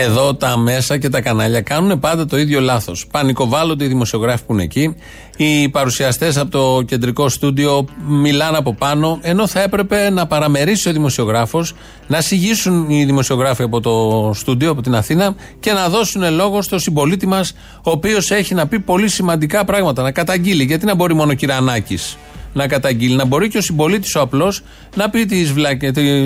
[0.03, 3.07] Εδώ τα μέσα και τα κανάλια κάνουν πάντα το ίδιο λάθος.
[3.11, 4.95] Πανικοβάλλονται οι δημοσιογράφοι που είναι εκεί.
[5.37, 10.93] Οι παρουσιαστές από το κεντρικό στούντιο μιλάνε από πάνω, ενώ θα έπρεπε να παραμερίσει ο
[10.93, 11.75] δημοσιογράφος,
[12.07, 16.79] να συγγύσουν οι δημοσιογράφοι από το στούντιο, από την Αθήνα και να δώσουν λόγο στο
[16.79, 20.65] συμπολίτη μας, ο οποίος έχει να πει πολύ σημαντικά πράγματα, να καταγγείλει.
[20.65, 22.17] Γιατί να μπορεί μόνο ο Κυρανάκης
[22.53, 23.15] να καταγγείλει.
[23.15, 24.63] Να μπορεί και ο συμπολίτης ο απλός
[24.97, 25.53] να πει τις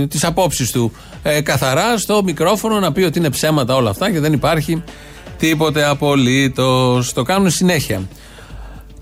[0.09, 4.21] τις απόψεις του ε, καθαρά στο μικρόφωνο, να πει ότι είναι ψέματα όλα αυτά και
[4.21, 4.83] δεν υπάρχει
[5.39, 7.13] τίποτε απολύτως.
[7.13, 8.03] Το κάνουν συνέχεια.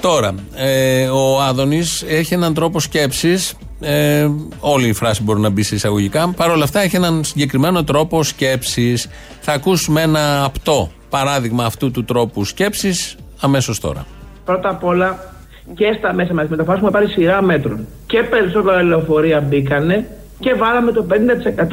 [0.03, 3.55] Τώρα, ε, ο Άδωνης έχει έναν τρόπο σκέψης.
[3.81, 4.29] Ε,
[4.61, 6.33] όλη η φράση μπορεί να μπει σε εισαγωγικά.
[6.37, 9.09] Παρ' όλα αυτά, έχει έναν συγκεκριμένο τρόπο σκέψης.
[9.41, 14.07] Θα ακούσουμε ένα απτό παράδειγμα αυτού του τρόπου σκέψης αμέσως τώρα.
[14.45, 15.32] Πρώτα απ' όλα
[15.75, 17.87] και στα μέσα μας μεταφοράς έχουμε πάρει σειρά μέτρων.
[18.07, 20.07] Και περισσότερα λεωφορεία μπήκανε
[20.39, 21.07] και βάλαμε το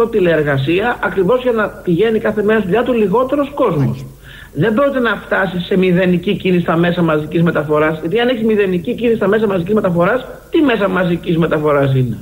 [0.05, 4.05] 50% τηλεεργασία ακριβώς για να πηγαίνει κάθε μέρα στη δουλειά του λιγότερος κόσμος.
[4.53, 8.95] Δεν πρόκειται να φτάσει σε μηδενική κίνηση στα μέσα μαζικής μεταφοράς, γιατί αν έχεις μηδενική
[8.95, 12.17] κίνηση στα μέσα μαζικής μεταφοράς, τι μέσα μαζικής μεταφοράς είναι.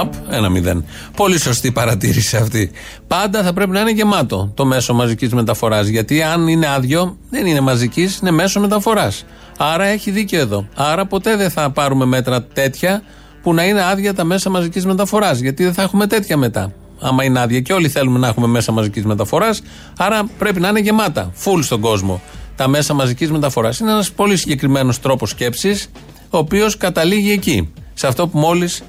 [0.00, 0.84] Απ, ένα μηδέν.
[1.16, 2.70] Πολύ σωστή παρατήρηση αυτή.
[3.06, 5.86] Πάντα θα πρέπει να είναι γεμάτο το μέσο μαζικής μεταφοράς.
[5.86, 9.24] Γιατί αν είναι άδειο, δεν είναι μαζικής, είναι μέσο μεταφοράς.
[9.58, 10.68] Άρα έχει δίκιο εδώ.
[10.74, 13.02] Άρα ποτέ δεν θα πάρουμε μέτρα τέτοια
[13.42, 15.38] που να είναι άδεια τα μέσα μαζικής μεταφοράς.
[15.38, 16.72] Γιατί δεν θα έχουμε τέτοια μετά.
[17.00, 19.62] Άμα είναι άδεια και όλοι θέλουμε να έχουμε μέσα μαζικής μεταφοράς,
[19.98, 22.20] άρα πρέπει να είναι γεμάτα, full στον κόσμο.
[22.56, 23.78] Τα μέσα μαζικής μεταφοράς.
[23.78, 25.90] Είναι ένας πολύ συγκεκριμένος τρόπος σκέψης,
[26.30, 27.72] ο οποίος καταλήγει εκεί.
[27.94, 28.82] Σε αυτό που μόλις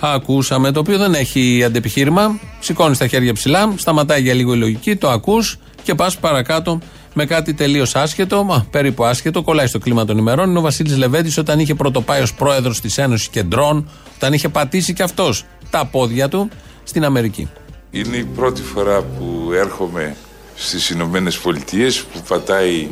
[0.00, 2.40] ακούσαμε, το οποίο δεν έχει αντεπιχείρημα.
[2.60, 6.78] Σηκώνεις τα χέρια ψηλά, σταματάει για λίγο η λογική, το ακούς και πας παρακάτω
[7.14, 10.50] με κάτι τελείως άσχετο, μα, περίπου άσχετο, κολλάει στο κλίμα των ημερών.
[10.50, 14.92] Είναι ο Βασίλης Λεβέντης όταν είχε πρωτοπάει ως πρόεδρος της Ένωσης Κεντρών, όταν είχε πατήσει
[14.92, 16.48] κι αυτός τα πόδια του
[16.84, 17.48] στην Αμερική.
[17.90, 20.16] Είναι η πρώτη φορά που έρχομαι
[20.54, 22.88] στις Ηνωμένες Πολιτείες που πατάει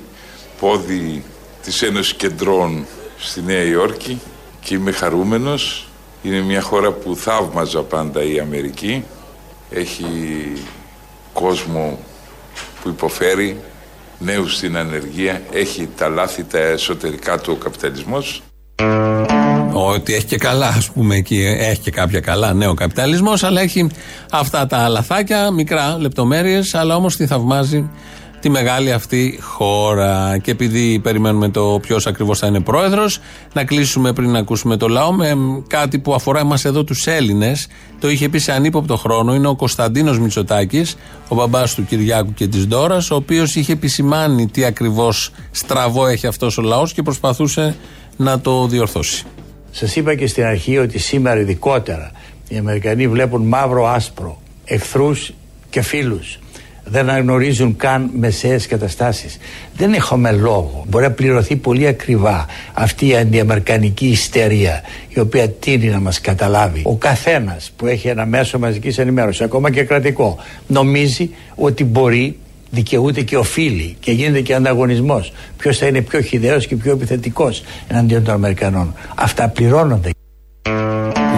[0.61, 1.24] πόδι
[1.62, 2.86] της Ένωσης Κεντρών
[3.18, 4.20] στη Νέα Υόρκη
[4.64, 5.88] και είμαι χαρούμενος.
[6.22, 9.04] Είναι μια χώρα που θαύμαζα πάντα η Αμερική.
[9.70, 10.06] Έχει
[11.32, 11.98] κόσμο
[12.82, 13.60] που υποφέρει,
[14.18, 18.42] νέους στην ανεργία, έχει τα λάθη τα εσωτερικά του ο καπιταλισμός.
[19.72, 22.52] Ότι έχει και καλά, ας πούμε, εκεί έχει και κάποια καλά.
[22.52, 23.90] Ναι, ο καπιταλισμός, αλλά έχει
[24.30, 27.90] αυτά τα λαθάκια, μικρά λεπτομέρειες, αλλά όμως τη θαυμάζει
[28.45, 30.38] τη μεγάλη αυτή χώρα.
[30.38, 33.18] Και επειδή περιμένουμε το ποιος ακριβώς θα είναι πρόεδρος,
[33.53, 35.36] να κλείσουμε πριν να ακούσουμε το λαό με
[35.66, 37.66] κάτι που αφορά εμάς εδώ τους Έλληνες.
[38.01, 39.34] Το είχε πει σε ανύποπτο χρόνο.
[39.34, 40.97] Είναι ο Κωνσταντίνος Μητσοτάκης,
[41.28, 46.26] ο μπαμπάς του Κυριάκου και της Ντόρας, ο οποίος είχε επισημάνει τι ακριβώς στραβό έχει
[46.26, 47.76] αυτός ο λαός και προσπαθούσε
[48.16, 49.24] να το διορθώσει.
[49.70, 52.12] Σας είπα και στην αρχή ότι σήμερα ειδικότερα
[52.49, 55.32] οι Αμερικανοί βλέπουν μαύρο άσπρο, εχθρούς
[55.70, 56.38] και φίλους.
[56.85, 59.39] Δεν αναγνωρίζουν καν μεσαίες καταστάσεις.
[59.76, 60.85] Δεν έχουμε λόγο.
[60.89, 66.82] Μπορεί να πληρωθεί πολύ ακριβά αυτή η αντιαμερικανική ιστερία η οποία τίνει να μας καταλάβει.
[66.85, 72.37] Ο καθένας που έχει ένα μέσο μαζικής ενημέρωσης, ακόμα και κρατικό, νομίζει ότι μπορεί
[72.70, 75.32] δικαιούται και οφείλει και γίνεται και ανταγωνισμός.
[75.57, 78.95] Ποιος θα είναι πιο χιδαίο και πιο επιθετικός εναντίον των Αμερικανών.
[79.14, 80.11] Αυτά πληρώνονται.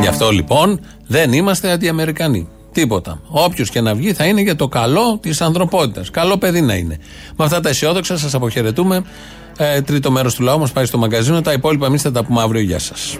[0.01, 2.49] Γι' αυτό λοιπόν δεν είμαστε αντιαμερικανοί.
[2.77, 3.21] Τίποτα.
[3.29, 6.11] Όποιος και να βγει θα είναι για το καλό της ανθρωπότητας.
[6.11, 6.99] Καλό παιδί να είναι.
[7.37, 9.05] Με αυτά τα αισιόδοξα σας αποχαιρετούμε.
[9.59, 11.41] Ε, τρίτο μέρος του λαού μας πάει στο μαγκαζίνο.
[11.41, 12.61] Τα υπόλοιπα εμείς θα τα πούμε αύριο.
[12.61, 13.17] Γεια σας.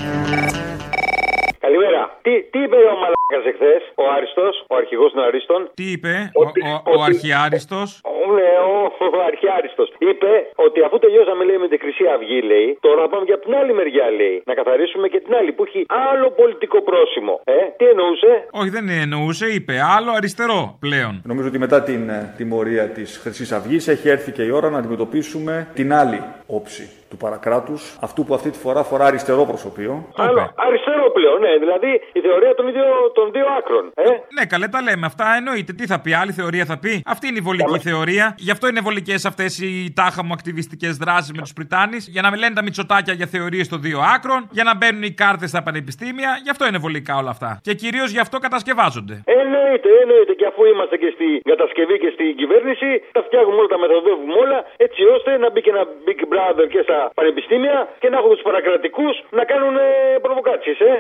[2.27, 2.43] Καλημέρα.
[2.51, 6.99] Τι, τι είπε ο εχθές, ο Άριστος, ο αρχηγός των Αρίστων; Τι είπε ο, ο,
[6.99, 7.89] ο Αρχιάριστος;
[8.37, 8.77] Ναι, ο,
[9.19, 9.89] ο Αρχιάριστος.
[9.99, 10.31] Είπε
[10.67, 14.07] ότι αφού τελειώσαμε, λέει, με τη Χρυσή Αυγή, λέει, τώρα πάμε για την άλλη μεριά,
[14.19, 14.37] λέει.
[14.49, 17.35] Να καθαρίσουμε και την άλλη που έχει άλλο πολιτικό πρόσημο.
[17.45, 21.15] Ε, τι εννοούσε; Όχι δεν εννοούσε, είπε άλλο αριστερό πλέον.
[21.31, 24.79] Νομίζω ότι μετά την ε, τιμωρία της Χρυσής Αυγής έχει έρθει και η ώρα να
[24.79, 26.85] αντιμετωπίσουμε την άλλη όψη
[27.17, 29.93] του παρακράτους, αυτού που αυτή τη φορά φορά αριστερό προσωπείο.
[30.17, 31.53] Άλλο, αριστερό πλέον, ναι.
[31.65, 33.85] Δηλαδή η θεωρία των, ίδιο, των δύο άκρων.
[33.95, 34.09] Ε.
[34.37, 35.07] Ναι, καλέ τα λέμε.
[35.07, 35.73] Αυτά εννοείται.
[35.73, 37.03] Τι θα πει, άλλη θεωρία θα πει.
[37.15, 38.35] Αυτή είναι η βολική θεωρία.
[38.47, 42.03] Γι' αυτό είναι βολικές αυτές οι τάχα μου ακτιβιστικές δράσεις με τους Πριτάνης.
[42.15, 44.41] Για να μιλάνε τα μυτσοτάκια για θεωρίες των δύο άκρων.
[44.51, 46.31] Για να μπαίνουν οι κάρτες στα πανεπιστήμια.
[46.45, 47.51] Γι' αυτό είναι βολικά όλα αυτά.
[47.67, 49.17] Και κυρίως γι' αυτό κατασκευάζονται.
[49.41, 50.33] Εννοείται, εννοείται.
[50.41, 54.59] Και αφού είμαστε και στην κατασκευή και στην κυβέρνηση, τα φτιάχνουμε όλα, τα μεθοδεύουμε όλα,
[54.87, 58.43] έτσι ώστε να μπει και ένα Big Brother και στα πανεπιστήμια και να έχουν τους
[58.43, 59.77] παρακρατικούς να κάνουν
[60.23, 60.93] προβοκάτσιες, ε.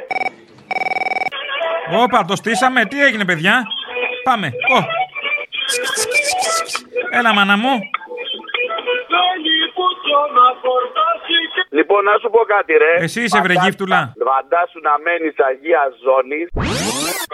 [2.02, 2.84] Όπα, το στήσαμε.
[2.84, 3.64] Τι έγινε, παιδιά;
[4.28, 4.46] Πάμε.
[4.46, 4.78] Ω.
[7.18, 7.80] Έλα, μάνα μου.
[11.78, 12.92] Λοιπόν, να σου πω κάτι, ρε.
[13.06, 14.00] Εσύ είσαι βρεγύφτουλα.
[14.30, 16.46] Φαντάσου να μένεις Αγία Ζώνης.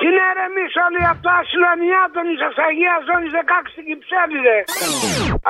[0.06, 4.58] Είναι ρε εμείς όλοι από το άσυλο ενιάτονης της Αγίας Ζώνης 16 στην Κυψέλη ρε.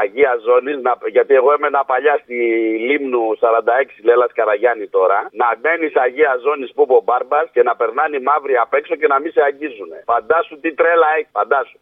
[0.03, 0.77] Αγία Ζώνης,
[1.17, 2.37] γιατί εγώ έμενα παλιά στη
[2.89, 5.19] Λίμνου 46 Λέλα Καραγιάννη τώρα.
[5.43, 8.95] Να μένεις Αγία Ζώνης που είπε ο Μπάρμπας και να περνάνε οι μαύροι απ' έξω
[9.01, 9.91] και να μην σε αγγίζουν.
[10.11, 11.77] Φαντάσου τι τρέλα έχει, φαντάσου.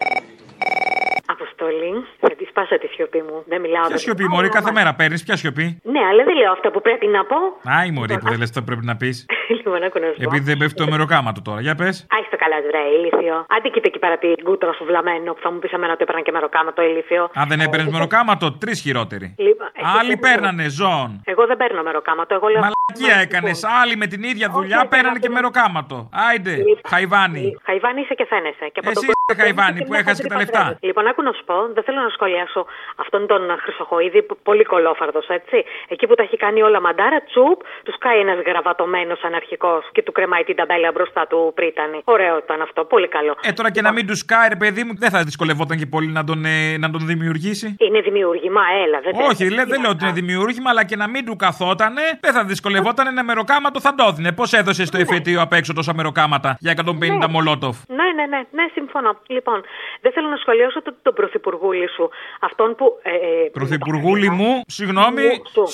[1.41, 3.37] Αποστολή, θα τη σπάσα τη σιωπή μου.
[3.53, 3.87] Δεν μιλάω.
[3.87, 5.21] Ποια σιωπή, Μωρή, κάθε μέρα παίρνει.
[5.27, 5.67] Ποια σιωπή.
[5.95, 7.37] Ναι, αλλά δεν λέω αυτά που πρέπει να πω.
[7.75, 9.11] Α, η Μωρή που δεν λε αυτό που πρέπει να πει.
[9.57, 10.23] λοιπόν, άκου να σου πω.
[10.29, 11.61] Επειδή δεν πέφτει το μεροκάματο τώρα.
[11.61, 11.89] Για πε.
[12.15, 13.37] Άι το καλά, βρε, ηλίθιο.
[13.55, 16.23] Άντε κοίτα εκεί πέρα την κούτρα σου βλαμμένο που θα μου πει εμένα ότι έπαιρνα
[16.27, 17.23] και μεροκάματο, ηλίθιο.
[17.35, 19.35] Αν δεν έπαιρνε μεροκάματο, τρει χειρότεροι.
[19.39, 19.69] Λοιπόν,
[19.99, 21.11] Άλλοι παίρνανε ζώων.
[21.25, 22.35] Εγώ δεν παίρνω μεροκάματο.
[22.35, 22.61] Εγώ λέω.
[22.67, 23.51] Μαλακία έκανε.
[23.83, 26.09] Άλλοι με την ίδια δουλειά παίρνανε και μεροκάματο.
[26.29, 26.55] Άιντε,
[26.89, 27.57] Χαϊβάνι.
[27.67, 28.65] Χαϊβάνι είσαι και φαίνεσαι.
[28.73, 30.79] Και από Εσύ τον είσαι Χαϊβάνι που έχασε και τα λεφτά.
[30.81, 32.61] Λοιπόν, άκου να σου πω, δεν θέλω να σχολιάσω
[33.03, 35.57] αυτόν τον Χρυσοχοίδη, που- πολύ κολόφαρδος, έτσι.
[35.89, 40.13] Εκεί που τα έχει κάνει όλα μαντάρα, τσουπ, του κάει ένας γραβατωμένος αναρχικός και του
[40.13, 41.99] κρεμάει την ταμπέλα μπροστά του πρίτανη.
[42.05, 43.33] Ωραίο ήταν αυτό, πολύ καλό.
[43.49, 46.11] Ε, τώρα και να μην τους κάει, ρε παιδί μου, δεν θα δυσκολευόταν και πολύ
[46.19, 47.77] να τον, ε, να τον δημιουργήσει.
[47.79, 51.25] Είναι δημιουργήμα, έλα, δεν Όχι, λέ, δεν λέω ότι είναι δημιούργημα, αλλά και να μην
[51.25, 54.33] του καθότανε, δεν θα δυσκολευόταν ένα μεροκάματο, θα το έδινε.
[54.33, 58.65] Πώς έδωσε στο εφετείο απ' έξω τόσα μεροκάματα για 150 μολότοφ; Ναι, ναι, ναι, ναι,
[58.75, 59.11] συμφωνώ.
[59.27, 59.59] Λοιπόν,
[60.01, 62.05] δεν θέλω να σχολιάσω τον, τον πρωθυπουργούλη σου.
[62.49, 62.87] Αυτόν που.
[63.03, 65.27] Ε, ε, Πρωθυπουργούλη μου, συγγνώμη,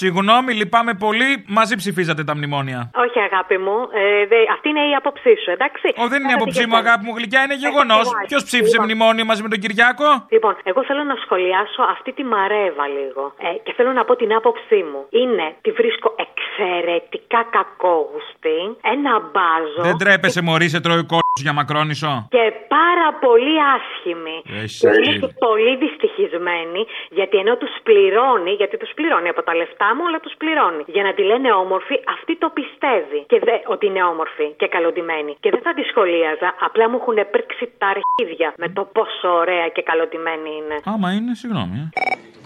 [0.02, 2.80] συγγνώμη, λυπάμαι πολύ, μαζί ψηφίζατε τα μνημόνια.
[3.04, 5.86] όχι, αγάπη μου, ε, δε, αυτή είναι η άποψή σου, εντάξει.
[6.02, 8.04] Ω, δεν είναι η άποψή μου, αγάπη μου γλυκιά, είναι γεγονός.
[8.28, 12.86] Ποιος ψήφισε μνημόνιο μαζί με τον Κυριάκο; Λοιπόν, εγώ θέλω να σχολιάσω αυτή τη μαρέβα
[12.98, 13.22] λίγο.
[13.46, 15.00] Ε, και θέλω να πω την άποψή μου.
[15.22, 18.58] Είναι, τη βρίσκω εξαιρετικά κακόγουστη.
[18.94, 19.80] Ένα μπάζο.
[19.88, 22.12] Δεν τρέπεσαι, Μωρή, σε τρώει κόλος για μακρόνισο.
[22.30, 22.44] Και
[22.78, 24.36] πάρα πολύ άσχημη.
[24.62, 24.88] Εσύ.
[24.88, 26.80] Και είναι και πολύ δυστυχισμένη
[27.10, 30.82] γιατί ενώ τους πληρώνει, γιατί τους πληρώνει από τα λεφτά μου, αλλά τους πληρώνει.
[30.86, 35.36] Για να τη λένε όμορφη, αυτή το πιστεύει και δε, ότι είναι όμορφη και καλοντημένη.
[35.40, 39.68] Και δεν θα τη σχολίαζα, απλά μου έχουν πρίξει τα αρχίδια με το πόσο ωραία
[39.68, 40.76] και καλοντημένη είναι.
[40.84, 41.76] Άμα είναι, συγγνώμη.
[41.94, 42.36] ε.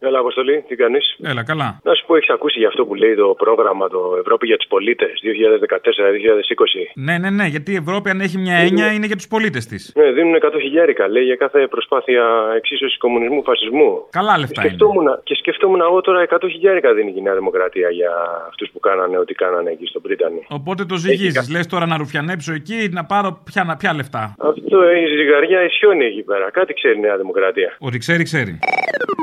[0.00, 1.80] Έλα, Αποστολή, τι κάνεις; Έλα, καλά.
[1.82, 4.68] Να σου πω, έχεις ακούσει για αυτό που λέει το πρόγραμμα το Ευρώπη για τους
[4.68, 6.92] πολίτες 2014-2020.
[6.94, 9.92] Ναι, ναι, ναι, γιατί η Ευρώπη, αν έχει μια έννοια, είναι για τους πολίτες της.
[9.96, 12.24] Ναι, δίνουν 100 χιλιάρικα, λέει, για κάθε προσπάθεια
[12.56, 14.06] εξίσωσης κομμουνισμού φασισμού.
[14.10, 14.70] Καλά λεφτά είναι.
[14.70, 18.12] Σκεφτόμουν, και σκεφτόμουν εγώ τώρα 100 χιλιάρικα δίνει η Νέα Δημοκρατία για
[18.48, 20.46] αυτούς που κάνανε ό,τι κάνανε εκεί στον Πρίτανη.
[20.48, 21.50] Οπότε το ζυγίζεις.
[21.50, 24.34] Λες τώρα να ρουφιανέψω εκεί, να πάρω ποια, ποια λεφτά.
[24.38, 26.50] Αυτό η ζυγαριά ισιώνει εκεί πέρα.
[26.50, 27.76] Κάτι ξέρει η Νέα Δημοκρατία.
[27.78, 28.58] Ότι ξέρει, ξέρει.